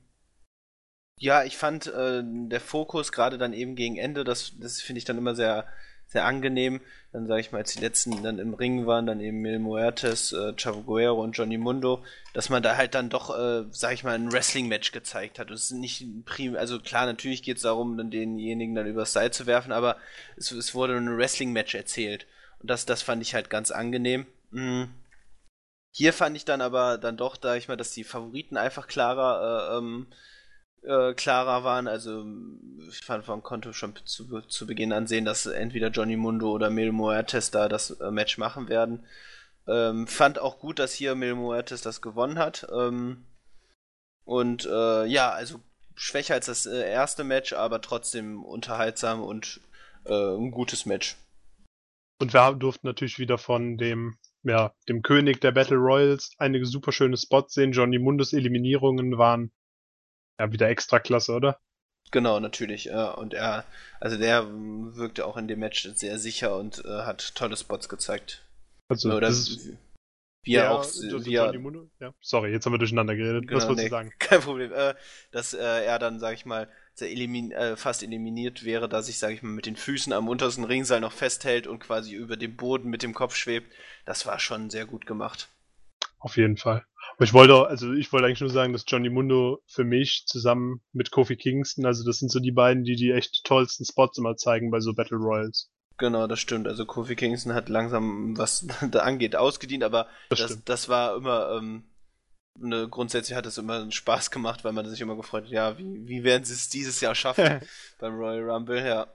[1.19, 5.05] ja, ich fand äh, der Fokus gerade dann eben gegen Ende, das, das finde ich
[5.05, 5.67] dann immer sehr,
[6.07, 6.81] sehr angenehm.
[7.11, 10.33] Dann sage ich mal, als die letzten dann im Ring waren, dann eben Mil Muertes,
[10.33, 12.03] äh, Chavo Guerrero und Johnny Mundo,
[12.33, 15.49] dass man da halt dann doch, äh, sage ich mal, ein Wrestling-Match gezeigt hat.
[15.49, 19.13] Und es ist nicht prim, also klar, natürlich geht es darum, dann denjenigen dann übers
[19.13, 19.97] Seil zu werfen, aber
[20.35, 22.27] es, es wurde ein Wrestling-Match erzählt.
[22.59, 24.25] Und das, das fand ich halt ganz angenehm.
[24.51, 24.89] Mhm.
[25.91, 29.71] Hier fand ich dann aber dann doch, sag ich mal, dass die Favoriten einfach klarer
[29.73, 30.07] äh, ähm,
[30.83, 31.87] äh, klarer waren.
[31.87, 32.25] Also
[32.89, 36.91] ich fand, man konnte schon zu, zu Beginn ansehen, dass entweder Johnny Mundo oder Mil
[36.91, 39.05] Muertes da das äh, Match machen werden.
[39.67, 42.67] Ähm, fand auch gut, dass hier Mil Muertes das gewonnen hat.
[42.71, 43.25] Ähm,
[44.23, 45.59] und äh, ja, also
[45.95, 49.61] schwächer als das äh, erste Match, aber trotzdem unterhaltsam und
[50.05, 51.17] äh, ein gutes Match.
[52.19, 56.91] Und wir durften natürlich wieder von dem, ja, dem König der Battle Royals einige super
[56.91, 57.73] schöne Spots sehen.
[57.73, 59.51] Johnny Mundos Eliminierungen waren
[60.39, 61.59] ja, wieder extra klasse, oder?
[62.11, 62.85] Genau, natürlich.
[62.85, 63.11] Ja.
[63.11, 63.65] Und er,
[63.99, 68.43] also der wirkte auch in dem Match sehr sicher und äh, hat tolle Spots gezeigt.
[68.87, 69.29] Also, oder
[70.47, 70.85] wie er auch.
[70.85, 71.53] Wie er,
[71.99, 72.13] ja.
[72.21, 73.47] Sorry, jetzt haben wir durcheinander geredet.
[73.47, 74.13] Genau, Was wolltest nee, du sagen?
[74.19, 74.71] Kein Problem.
[74.71, 74.95] Äh,
[75.31, 76.69] dass äh, er dann, sag ich mal,
[76.99, 80.63] elimin äh, fast eliminiert wäre, dass sich, sag ich mal, mit den Füßen am untersten
[80.63, 83.71] Ringseil noch festhält und quasi über dem Boden mit dem Kopf schwebt.
[84.05, 85.49] Das war schon sehr gut gemacht.
[86.19, 86.85] Auf jeden Fall.
[87.17, 90.81] Aber ich wollte, also ich wollte eigentlich nur sagen, dass Johnny Mundo für mich zusammen
[90.93, 94.37] mit Kofi Kingston, also das sind so die beiden, die die echt tollsten Spots immer
[94.37, 95.71] zeigen bei so Battle Royals.
[95.97, 96.67] Genau, das stimmt.
[96.67, 101.57] Also Kofi Kingston hat langsam, was da angeht, ausgedient, aber das, das, das war immer,
[101.57, 101.85] ähm,
[102.61, 106.07] eine, grundsätzlich hat es immer Spaß gemacht, weil man sich immer gefreut hat, ja, wie,
[106.07, 107.61] wie werden sie es dieses Jahr schaffen
[107.99, 109.07] beim Royal Rumble, ja.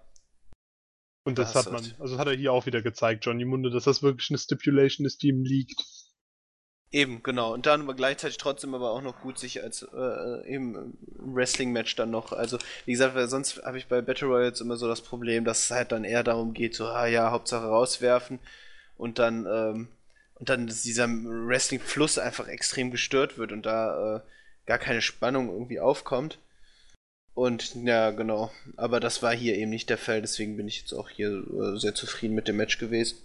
[1.25, 3.85] Und das, das hat man, also hat er hier auch wieder gezeigt, Johnny Mundo, dass
[3.85, 5.81] das wirklich eine Stipulation ist, die ihm liegt.
[6.93, 7.55] Eben, genau.
[7.55, 12.11] Und dann aber gleichzeitig trotzdem aber auch noch gut sich als äh, eben Wrestling-Match dann
[12.11, 12.33] noch.
[12.33, 15.65] Also, wie gesagt, weil sonst habe ich bei Battle Royals immer so das Problem, dass
[15.65, 18.41] es halt dann eher darum geht, so, ah ja, Hauptsache rauswerfen
[18.99, 19.89] und dann, ähm,
[20.35, 24.21] und dann dieser Wrestling-Fluss einfach extrem gestört wird und da äh,
[24.67, 26.39] gar keine Spannung irgendwie aufkommt.
[27.35, 28.53] Und ja, genau.
[28.77, 31.79] Aber das war hier eben nicht der Fall, deswegen bin ich jetzt auch hier äh,
[31.79, 33.17] sehr zufrieden mit dem Match gewesen.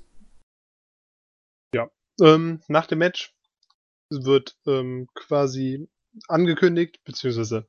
[1.76, 1.89] Ja.
[2.22, 3.36] Ähm, nach dem Match
[4.09, 5.87] wird ähm, quasi
[6.27, 7.67] angekündigt, beziehungsweise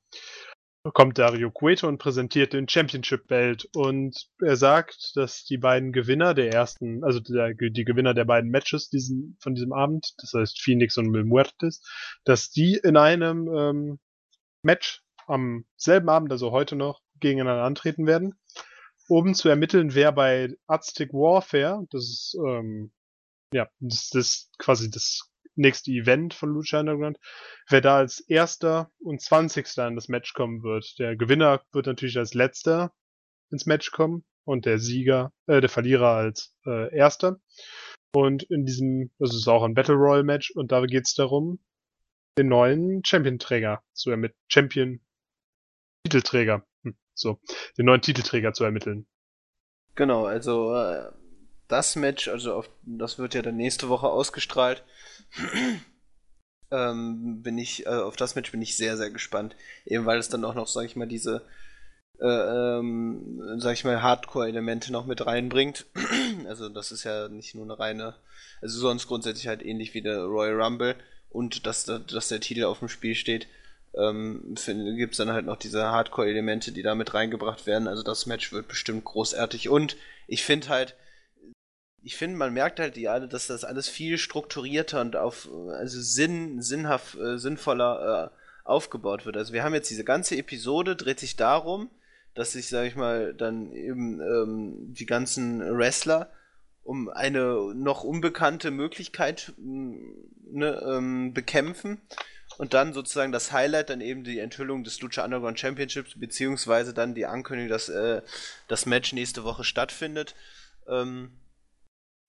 [0.95, 3.68] kommt Dario Cueto und präsentiert den Championship Belt.
[3.74, 8.51] Und er sagt, dass die beiden Gewinner der ersten, also der, die Gewinner der beiden
[8.51, 11.82] Matches diesen, von diesem Abend, das heißt Phoenix und Mil Muertes,
[12.24, 13.99] dass die in einem ähm,
[14.62, 18.39] Match am selben Abend, also heute noch, gegeneinander antreten werden,
[19.09, 22.93] um zu ermitteln, wer bei Aztec Warfare, das ist ähm,
[23.53, 25.28] ja, das ist quasi das
[25.59, 27.19] nächste Event von Lucha Underground,
[27.69, 30.99] wer da als erster und zwanzigster in das Match kommen wird.
[30.99, 32.93] Der Gewinner wird natürlich als letzter
[33.51, 37.41] ins Match kommen und der Sieger, äh, der Verlierer als äh, erster.
[38.15, 41.59] Und in diesem, das ist auch ein Battle Royal Match und da geht es darum,
[42.39, 44.39] den neuen Champion-Träger zu ermitteln.
[44.49, 45.01] Champion
[46.05, 46.65] Titelträger.
[46.85, 47.41] Hm, so,
[47.77, 49.07] den neuen Titelträger zu ermitteln.
[49.95, 51.11] Genau, also äh,
[51.67, 54.85] das Match, also auf, das wird ja dann nächste Woche ausgestrahlt.
[56.71, 59.57] ähm, bin ich, äh, auf das Match bin ich sehr, sehr gespannt.
[59.87, 61.43] Eben weil es dann auch noch, sag ich mal, diese,
[62.21, 65.87] äh, ähm, sag ich mal, Hardcore-Elemente noch mit reinbringt.
[66.49, 68.14] also das ist ja nicht nur eine reine,
[68.61, 70.97] also sonst grundsätzlich halt ähnlich wie der Royal Rumble
[71.31, 73.47] und dass, dass der Titel auf dem Spiel steht.
[73.95, 74.55] Ähm,
[74.97, 77.89] gibt es dann halt noch diese Hardcore-Elemente, die da mit reingebracht werden.
[77.89, 79.69] Also das Match wird bestimmt großartig.
[79.69, 79.97] Und
[80.27, 80.95] ich finde halt,
[82.03, 86.01] ich finde, man merkt halt die alle, dass das alles viel strukturierter und auf also
[86.01, 89.37] Sinn, sinnhaft, äh, sinnvoller äh, aufgebaut wird.
[89.37, 91.91] Also wir haben jetzt diese ganze Episode dreht sich darum,
[92.35, 96.31] dass sich, sag ich mal, dann eben ähm, die ganzen Wrestler
[96.85, 102.01] um eine noch unbekannte Möglichkeit ne, ähm, bekämpfen
[102.57, 107.15] und dann sozusagen das Highlight dann eben die Enthüllung des Lucha Underground Championships beziehungsweise dann
[107.15, 108.23] die Ankündigung, dass äh,
[108.69, 110.35] das Match nächste Woche stattfindet.
[110.89, 111.31] Ähm,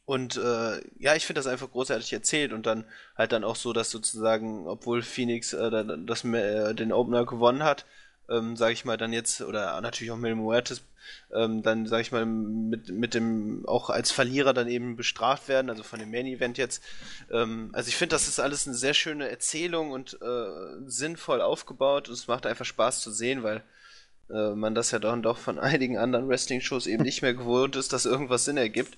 [0.10, 2.84] und äh, ja, ich finde das einfach großartig erzählt und dann
[3.16, 7.86] halt dann auch so, dass sozusagen, obwohl Phoenix äh, das, äh, den Opener gewonnen hat,
[8.28, 10.82] ähm, sage ich mal, dann jetzt, oder natürlich auch Mil Muertes,
[11.32, 15.70] ähm, dann sage ich mal, mit, mit dem auch als Verlierer dann eben bestraft werden,
[15.70, 16.84] also von dem Main Event jetzt.
[17.32, 22.08] Ähm, also ich finde, das ist alles eine sehr schöne Erzählung und äh, sinnvoll aufgebaut
[22.08, 23.62] und es macht einfach Spaß zu sehen, weil
[24.32, 27.94] äh, man das ja dann doch von einigen anderen Wrestling-Shows eben nicht mehr gewohnt ist,
[27.94, 28.98] dass irgendwas Sinn ergibt.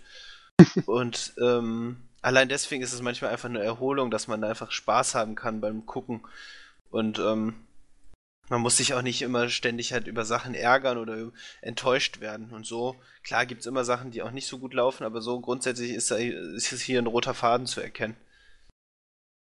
[0.86, 5.36] Und ähm, allein deswegen ist es manchmal einfach eine Erholung, dass man einfach Spaß haben
[5.36, 6.22] kann beim Gucken.
[6.90, 7.56] Und ähm,
[8.50, 11.32] man muss sich auch nicht immer ständig halt über Sachen ärgern oder
[11.62, 12.52] enttäuscht werden.
[12.52, 15.40] Und so, klar gibt es immer Sachen, die auch nicht so gut laufen, aber so
[15.40, 18.18] grundsätzlich ist, da, ist hier ein roter Faden zu erkennen.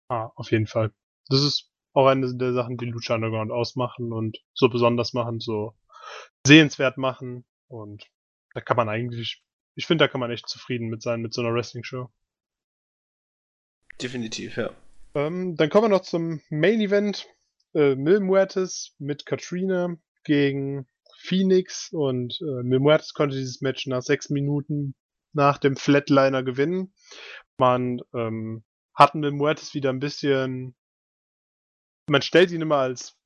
[0.08, 0.92] Ah, auf jeden Fall.
[1.28, 5.74] Das ist auch eine der Sachen, die Lucha Underground ausmachen und so besonders machen, so
[6.46, 7.44] sehenswert machen.
[7.68, 8.06] Und
[8.54, 9.42] da kann man eigentlich,
[9.74, 12.10] ich finde, da kann man echt zufrieden mit sein, mit so einer Wrestling-Show.
[14.00, 14.70] Definitiv, ja.
[15.14, 17.28] Ähm, dann kommen wir noch zum Main Event.
[17.74, 20.86] Äh, Mil Muertes mit Katrina gegen
[21.18, 24.94] Phoenix und äh, Mil Muertes konnte dieses Match nach sechs Minuten
[25.32, 26.92] nach dem Flatliner gewinnen.
[27.56, 28.64] Man ähm,
[28.94, 30.74] hat Mil Muertes wieder ein bisschen
[32.08, 33.16] man stellt ihn immer als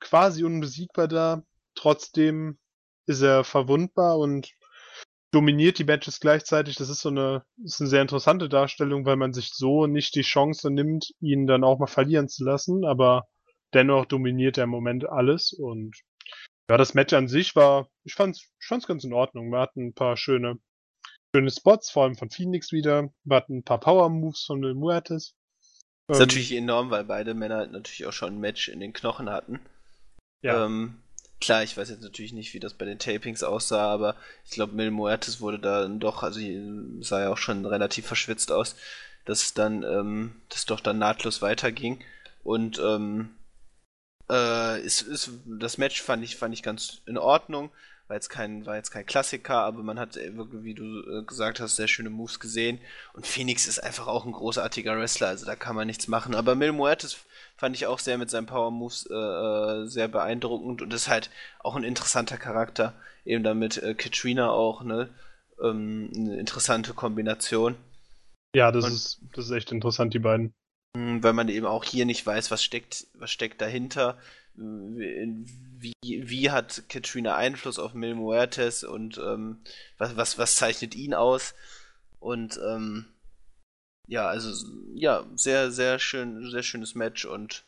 [0.00, 1.44] quasi unbesiegbar dar.
[1.74, 2.58] Trotzdem
[3.06, 4.52] ist er verwundbar und
[5.32, 6.76] dominiert die Matches gleichzeitig.
[6.76, 10.22] Das ist so eine, ist eine sehr interessante Darstellung, weil man sich so nicht die
[10.22, 12.84] Chance nimmt, ihn dann auch mal verlieren zu lassen.
[12.84, 13.28] Aber
[13.72, 15.96] dennoch dominiert er im Moment alles und
[16.70, 19.50] ja, das Match an sich war, ich fand's, ich fand's ganz in Ordnung.
[19.50, 20.56] Wir hatten ein paar schöne,
[21.34, 23.12] schöne Spots, vor allem von Phoenix wieder.
[23.24, 25.34] Wir hatten ein paar Power Moves von Mil Muertes.
[26.06, 28.78] Das ist ähm, natürlich enorm, weil beide Männer halt natürlich auch schon ein Match in
[28.78, 29.58] den Knochen hatten.
[30.42, 30.66] Ja.
[30.66, 31.02] Ähm,
[31.40, 34.74] klar, ich weiß jetzt natürlich nicht, wie das bei den Tapings aussah, aber ich glaube,
[34.74, 36.40] Mil Muertes wurde da doch, also
[37.00, 38.76] sah ja auch schon relativ verschwitzt aus,
[39.24, 42.02] dass es dann, ähm, das doch dann nahtlos weiterging.
[42.42, 43.30] Und ähm,
[44.30, 47.70] äh, ist, ist, das Match fand ich, fand ich ganz in Ordnung
[48.10, 51.22] war jetzt kein, war jetzt kein Klassiker, aber man hat äh, wirklich, wie du äh,
[51.22, 52.80] gesagt hast, sehr schöne Moves gesehen.
[53.12, 56.34] Und Phoenix ist einfach auch ein großartiger Wrestler, also da kann man nichts machen.
[56.34, 57.18] Aber Mil Muertes
[57.56, 61.30] fand ich auch sehr mit seinen Power Moves äh, äh, sehr beeindruckend und ist halt
[61.60, 62.94] auch ein interessanter Charakter.
[63.24, 65.08] Eben damit äh, Katrina auch, ne?
[65.62, 67.76] Ähm, eine interessante Kombination.
[68.56, 70.52] Ja, das und, ist, das ist echt interessant, die beiden.
[70.94, 74.18] Weil man eben auch hier nicht weiß, was steckt, was steckt dahinter
[74.60, 79.62] wie, wie hat Katrina Einfluss auf Mil Muertes und ähm,
[79.98, 81.54] was, was, was zeichnet ihn aus?
[82.18, 83.06] Und ähm,
[84.06, 87.64] ja, also ja, sehr, sehr schön, sehr schönes Match und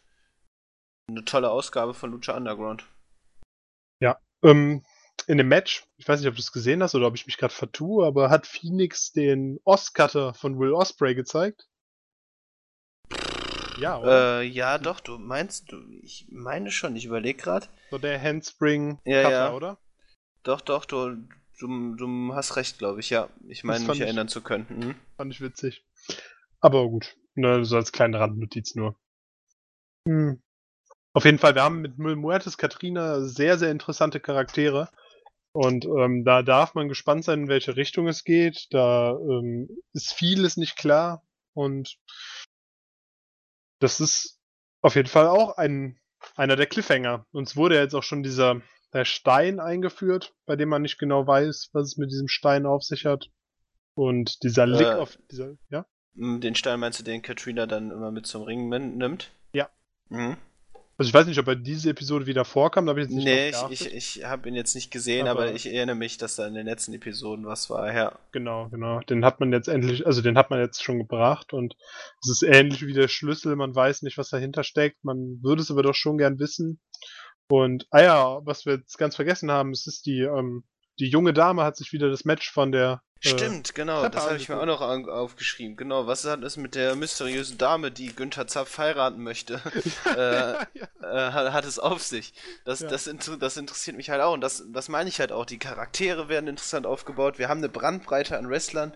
[1.09, 2.85] eine tolle Ausgabe von Lucha Underground.
[4.01, 4.85] Ja, ähm,
[5.27, 7.39] in dem Match, ich weiß nicht, ob du es gesehen hast oder ob ich mich
[7.39, 11.69] gerade vertue, aber hat Phoenix den Oscutter von Will Osprey gezeigt?
[13.83, 14.41] Ja?
[14.41, 17.67] Äh, ja, doch, du meinst, du, ich meine schon, ich überlege gerade.
[17.91, 19.53] So der Handspring ja, ja.
[19.53, 19.79] oder?
[20.43, 21.17] Doch, doch, du,
[21.59, 23.29] du, du hast recht, glaube ich, ja.
[23.49, 24.67] Ich meine, mich ich, erinnern zu können.
[24.69, 24.95] Mhm.
[25.17, 25.85] Fand ich witzig.
[26.61, 28.97] Aber gut, ne, so als kleine Randnotiz nur.
[30.07, 30.43] Hm.
[31.15, 34.89] Auf jeden Fall, wir haben mit Muertes Katrina sehr, sehr interessante Charaktere.
[35.53, 38.69] Und ähm, da darf man gespannt sein, in welche Richtung es geht.
[38.71, 41.23] Da ähm, ist vieles nicht klar.
[41.53, 41.99] Und
[43.83, 44.41] das ist
[44.81, 45.99] auf jeden Fall auch ein,
[46.37, 47.27] einer der Cliffhanger.
[47.33, 48.61] Uns wurde ja jetzt auch schon dieser
[48.93, 52.83] der Stein eingeführt, bei dem man nicht genau weiß, was es mit diesem Stein auf
[52.83, 53.31] sich hat.
[53.95, 55.87] Und dieser Lick äh, auf dieser, ja?
[56.15, 59.33] Den Stein meinst du, den Katrina dann immer mit zum Ring nimmt?
[59.53, 59.71] Ja.
[60.09, 60.37] Mhm.
[61.03, 63.25] Also ich weiß nicht, ob er diese Episode wieder vorkam, da habe ich jetzt nicht
[63.25, 66.37] Nee, ich, ich, ich habe ihn jetzt nicht gesehen, aber, aber, ich erinnere mich, dass
[66.37, 68.17] da in den letzten Episoden was war, ja.
[68.31, 69.01] Genau, genau.
[69.01, 71.75] Den hat man jetzt endlich, also den hat man jetzt schon gebracht und
[72.23, 75.73] es ist ähnlich wie der Schlüssel, man weiß nicht, was dahinter steckt, man würde es
[75.73, 76.81] aber doch schon gern wissen.
[77.49, 80.63] Und, ah ja, was wir jetzt ganz vergessen haben, es ist die, ähm,
[80.99, 84.27] die junge Dame hat sich wieder das Match von der äh, Stimmt, genau, Treppe das
[84.27, 85.77] habe ich mir auch noch aufgeschrieben.
[85.77, 89.61] Genau, was hat es mit der mysteriösen Dame, die Günther Zapf heiraten möchte,
[90.17, 90.67] äh, ja.
[91.03, 92.33] äh, hat es auf sich.
[92.65, 92.89] Das, ja.
[92.89, 95.47] das, das, interessiert mich halt auch und das, das meine ich halt auch.
[95.47, 97.39] Die Charaktere werden interessant aufgebaut.
[97.39, 98.93] Wir haben eine Brandbreite an Wrestlern,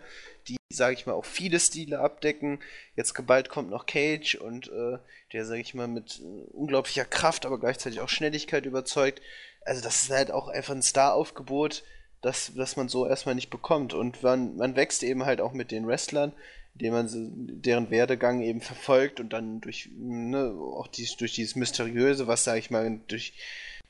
[0.48, 2.58] die, sage ich mal, auch viele Stile abdecken.
[2.96, 4.98] Jetzt bald kommt noch Cage und äh,
[5.32, 6.20] der, sage ich mal, mit
[6.52, 9.20] unglaublicher Kraft, aber gleichzeitig auch Schnelligkeit überzeugt.
[9.66, 11.82] Also das ist halt auch einfach ein Star-Aufgebot
[12.26, 13.94] das, das man so erstmal nicht bekommt.
[13.94, 16.32] Und man, man wächst eben halt auch mit den Wrestlern,
[16.74, 21.56] indem man so, deren Werdegang eben verfolgt und dann durch, ne, auch dies, durch dieses
[21.56, 23.34] Mysteriöse, was, sag ich mal, durch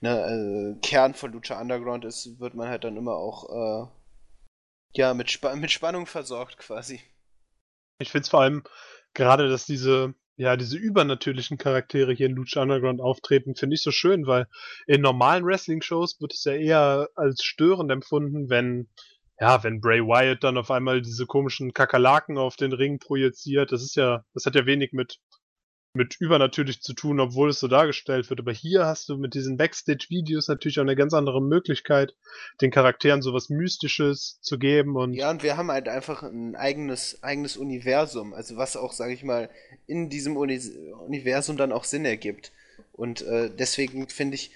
[0.01, 3.89] ne, äh, Kern von Lucha Underground ist, wird man halt dann immer auch, äh,
[4.93, 7.01] ja, mit, Sp mit Spannung versorgt quasi.
[7.99, 8.65] Ich finde es vor allem
[9.15, 13.91] gerade, dass diese ja, diese übernatürlichen Charaktere hier in Lucha Underground auftreten, finde ich so
[13.91, 14.47] schön, weil
[14.87, 18.89] in normalen Wrestling-Shows wird es ja eher als störend empfunden, wenn,
[19.41, 23.73] ja, wenn Bray Wyatt dann auf einmal diese komischen Kakerlaken auf den Ring projiziert.
[23.73, 25.19] Das ist ja, das hat ja wenig mit,
[25.97, 28.41] mit übernatürlich zu tun, obwohl es so dargestellt wird.
[28.41, 32.15] Aber hier hast du mit diesen Backstage-Videos natürlich auch eine ganz andere Möglichkeit,
[32.61, 34.97] den Charakteren sowas Mystisches zu geben.
[34.97, 39.15] Und ja, und wir haben halt einfach ein eigenes, eigenes Universum, also was auch, sage
[39.15, 39.51] ich mal,
[39.87, 40.61] in diesem Uni
[41.07, 42.53] Universum dann auch Sinn ergibt.
[42.93, 44.53] Und äh, deswegen finde ich,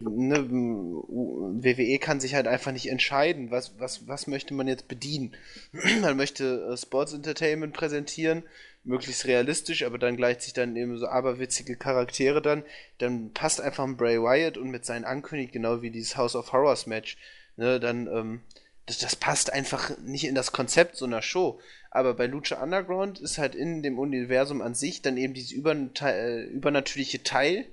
[0.00, 5.34] ne, WWE kann sich halt einfach nicht entscheiden, was, was, was möchte man jetzt bedienen.
[6.00, 8.42] man möchte äh, Sports Entertainment präsentieren
[8.84, 12.64] möglichst realistisch, aber dann gleicht dann eben so aberwitzige Charaktere dann,
[12.98, 16.52] dann passt einfach ein Bray Wyatt und mit seinen Ankündigungen, genau wie dieses House of
[16.52, 17.16] Horrors Match,
[17.56, 18.42] ne, dann, ähm,
[18.86, 21.58] das, das passt einfach nicht in das Konzept so einer Show.
[21.90, 26.42] Aber bei Lucha Underground ist halt in dem Universum an sich dann eben dieses äh,
[26.44, 27.66] übernatürliche Teil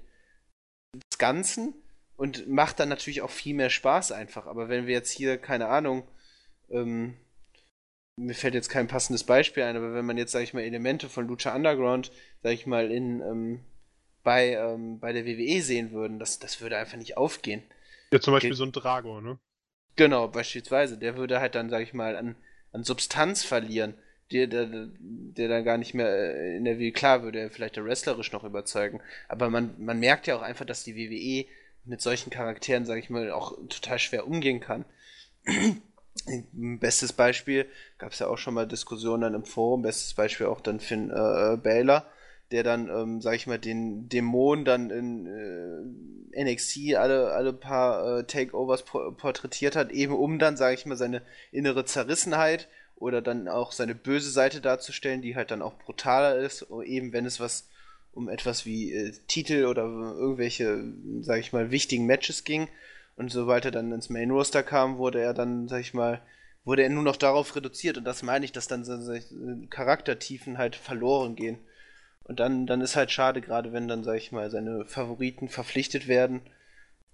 [0.96, 1.74] des Ganzen
[2.22, 4.46] und macht dann natürlich auch viel mehr Spaß einfach.
[4.46, 6.08] Aber wenn wir jetzt hier, keine Ahnung,
[6.70, 7.18] ähm,
[8.16, 11.10] mir fällt jetzt kein passendes Beispiel ein, aber wenn man jetzt, sag ich mal, Elemente
[11.10, 12.12] von Lucha Underground,
[12.44, 13.66] sag ich mal, in, ähm,
[14.22, 17.64] bei, ähm, bei der WWE sehen würden, das, das würde einfach nicht aufgehen.
[18.14, 19.40] Ja, zum Beispiel Ge so ein Drago, ne?
[19.96, 21.00] Genau, beispielsweise.
[21.00, 22.36] Der würde halt dann, sag ich mal, an,
[22.72, 23.96] an Substanz verlieren,
[24.32, 27.78] der, der, der dann gar nicht mehr äh, in der WWE, klar würde er vielleicht
[27.78, 31.50] wrestlerisch noch überzeugen, aber man, man merkt ja auch einfach, dass die WWE
[31.86, 34.86] mit solchen Charakteren, sag ich mal, auch total schwer umgehen kann.
[36.54, 37.66] Bestes Beispiel,
[37.98, 41.10] gab es ja auch schon mal Diskussionen dann im Forum, bestes Beispiel auch dann Finn
[41.10, 42.06] äh, Baylor,
[42.52, 45.26] der dann, ähm, sag ich mal, den Dämon dann in
[46.34, 50.98] äh, NXT alle, alle paar äh, Takeovers porträtiert hat, eben um dann, sag ich mal,
[50.98, 51.22] seine
[51.52, 56.68] innere Zerrissenheit oder dann auch seine böse Seite darzustellen, die halt dann auch brutaler ist,
[56.86, 57.68] eben wenn es was
[58.14, 60.84] um etwas wie äh, Titel oder irgendwelche,
[61.22, 62.68] sag ich mal, wichtigen Matches ging.
[63.16, 66.22] Und sobald er dann ins Main Roster kam, wurde er dann, sag ich mal,
[66.64, 67.98] wurde er nur noch darauf reduziert.
[67.98, 69.14] Und das meine ich, dass dann so, so
[69.70, 71.58] Charaktertiefen halt verloren gehen.
[72.24, 76.08] Und dann, dann ist halt schade, gerade wenn dann, sag ich mal, seine Favoriten verpflichtet
[76.08, 76.42] werden,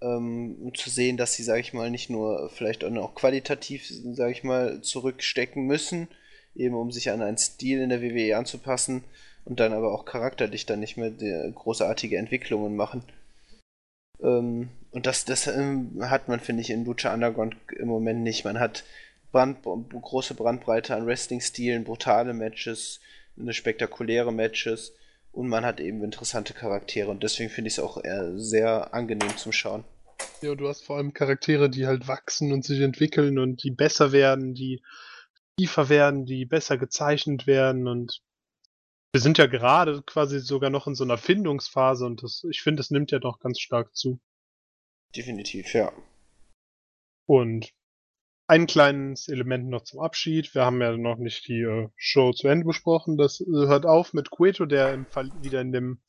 [0.00, 4.30] ähm, um zu sehen, dass sie, sag ich mal, nicht nur vielleicht auch qualitativ, sag
[4.30, 6.08] ich mal, zurückstecken müssen,
[6.54, 9.04] eben um sich an einen Stil in der WWE anzupassen
[9.48, 13.02] und dann aber auch charakterlich dann nicht mehr großartige Entwicklungen machen.
[14.20, 18.44] Ähm, und das, das ähm, hat man, finde ich, in Lucha Underground im Moment nicht.
[18.44, 18.84] Man hat
[19.32, 23.00] Brand, große Brandbreite an Wrestling-Stilen, brutale Matches,
[23.38, 24.92] eine spektakuläre Matches
[25.32, 28.02] und man hat eben interessante Charaktere und deswegen finde ich es auch
[28.36, 29.84] sehr angenehm zum Schauen.
[30.42, 34.12] Ja, du hast vor allem Charaktere, die halt wachsen und sich entwickeln und die besser
[34.12, 34.82] werden, die
[35.58, 38.22] tiefer werden, die besser gezeichnet werden und
[39.12, 42.80] wir sind ja gerade quasi sogar noch in so einer Findungsphase und das, ich finde,
[42.80, 44.20] es nimmt ja doch ganz stark zu.
[45.16, 45.92] Definitiv, ja.
[47.26, 47.72] Und
[48.46, 50.54] ein kleines Element noch zum Abschied.
[50.54, 53.18] Wir haben ja noch nicht die äh, Show zu Ende besprochen.
[53.18, 56.00] Das äh, hört auf mit Cueto, der im Fall wieder in dem,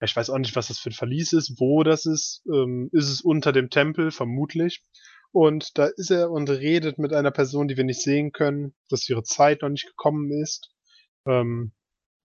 [0.00, 2.42] ja, ich weiß auch nicht, was das für ein Verlies ist, wo das ist.
[2.52, 4.82] Ähm, ist es unter dem Tempel, vermutlich.
[5.32, 9.08] Und da ist er und redet mit einer Person, die wir nicht sehen können, dass
[9.08, 10.70] ihre Zeit noch nicht gekommen ist.
[11.26, 11.72] Ähm,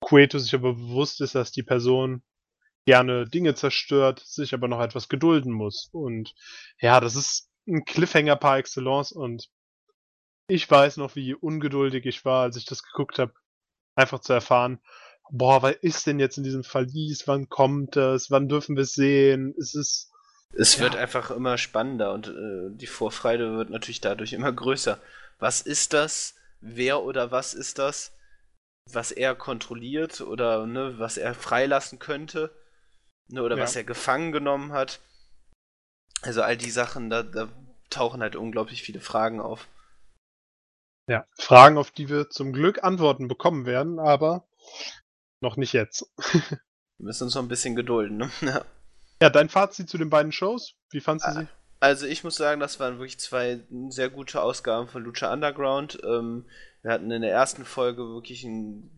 [0.03, 2.22] Cueto sich aber bewusst ist, dass die Person
[2.84, 5.88] gerne Dinge zerstört, sich aber noch etwas gedulden muss.
[5.92, 6.34] Und
[6.80, 9.48] ja, das ist ein Cliffhanger par excellence und
[10.48, 13.32] ich weiß noch, wie ungeduldig ich war, als ich das geguckt habe,
[13.94, 14.80] einfach zu erfahren,
[15.30, 17.26] boah, was ist denn jetzt in diesem Verlies?
[17.26, 18.30] Wann kommt das?
[18.30, 19.55] Wann dürfen wir es sehen?
[19.59, 20.11] Es ist.
[20.55, 20.82] Es ja.
[20.82, 25.00] wird einfach immer spannender und äh, die Vorfreude wird natürlich dadurch immer größer.
[25.38, 26.34] Was ist das?
[26.61, 28.12] Wer oder was ist das?
[28.91, 32.55] Was er kontrolliert oder ne, was er freilassen könnte?
[33.28, 33.62] Ne, oder ja.
[33.62, 35.01] was er gefangen genommen hat.
[36.22, 37.49] Also all die Sachen, da, da
[37.91, 39.68] tauchen halt unglaublich viele Fragen auf.
[41.09, 44.47] Ja, Fragen, auf die wir zum Glück Antworten bekommen werden, aber
[45.41, 46.07] noch nicht jetzt.
[46.16, 46.61] wir
[46.99, 48.30] müssen uns noch ein bisschen gedulden, ne?
[48.41, 48.64] Ja.
[49.20, 50.74] ja, dein Fazit zu den beiden Shows?
[50.91, 51.49] Wie fandest du sie?
[51.83, 53.59] Also ich muss sagen, das waren wirklich zwei
[53.89, 55.99] sehr gute Ausgaben von Lucha Underground.
[56.05, 56.45] Ähm,
[56.83, 58.89] wir hatten in der ersten Folge wirklich ein,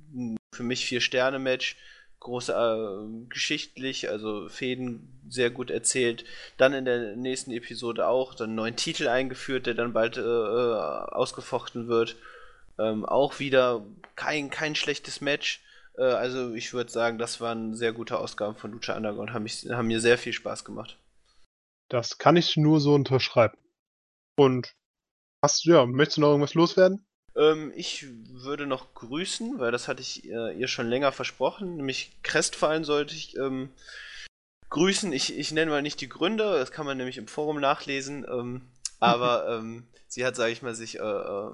[0.53, 1.79] für mich vier Sterne Match
[2.21, 6.27] groß äh, geschichtlich, also Fäden sehr gut erzählt.
[6.59, 10.21] Dann in der nächsten Episode auch dann einen neuen Titel eingeführt, der dann bald äh,
[10.21, 10.75] äh,
[11.11, 12.17] ausgefochten wird.
[12.79, 13.83] Ähm, auch wieder
[14.15, 15.63] kein, kein schlechtes Match.
[15.97, 19.65] Äh, also ich würde sagen, das waren sehr gute Ausgaben von Lucha Underground, haben, mich,
[19.71, 20.99] haben mir sehr viel Spaß gemacht.
[21.95, 23.57] Das kann ich nur so unterschreiben.
[24.37, 24.75] Und
[25.45, 27.07] hast du, ja, möchtest du noch irgendwas loswerden?
[27.37, 31.77] Ähm, ich würde noch grüßen, weil das hatte ich äh, ihr schon länger versprochen.
[31.77, 33.71] Nämlich Crestfallen sollte ich ähm,
[34.71, 35.13] grüßen.
[35.13, 38.27] Ich, ich nenne mal nicht die Gründe, das kann man nämlich im Forum nachlesen.
[38.29, 38.63] Ähm,
[38.99, 41.51] aber ähm, sie hat, sage ich mal, sich äh, äh,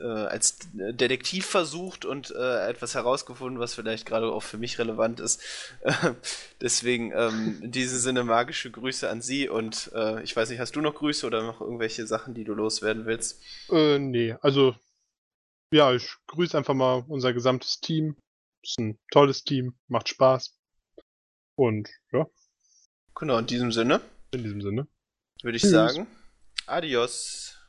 [0.00, 5.20] äh, als Detektiv versucht und äh, etwas herausgefunden, was vielleicht gerade auch für mich relevant
[5.20, 5.42] ist.
[6.60, 10.76] deswegen ähm, in diesem Sinne magische Grüße an Sie und äh, ich weiß nicht, hast
[10.76, 13.42] du noch Grüße oder noch irgendwelche Sachen, die du loswerden willst?
[13.70, 14.74] Äh, nee, also
[15.72, 18.16] ja, ich grüße einfach mal unser gesamtes Team.
[18.62, 20.58] Ist ein tolles Team, macht Spaß.
[21.54, 22.26] Und ja.
[23.14, 24.00] Genau, in diesem Sinne.
[24.32, 24.88] In diesem Sinne.
[25.42, 25.70] Würde ich Tschüss.
[25.70, 26.06] sagen.
[26.66, 27.59] Adios.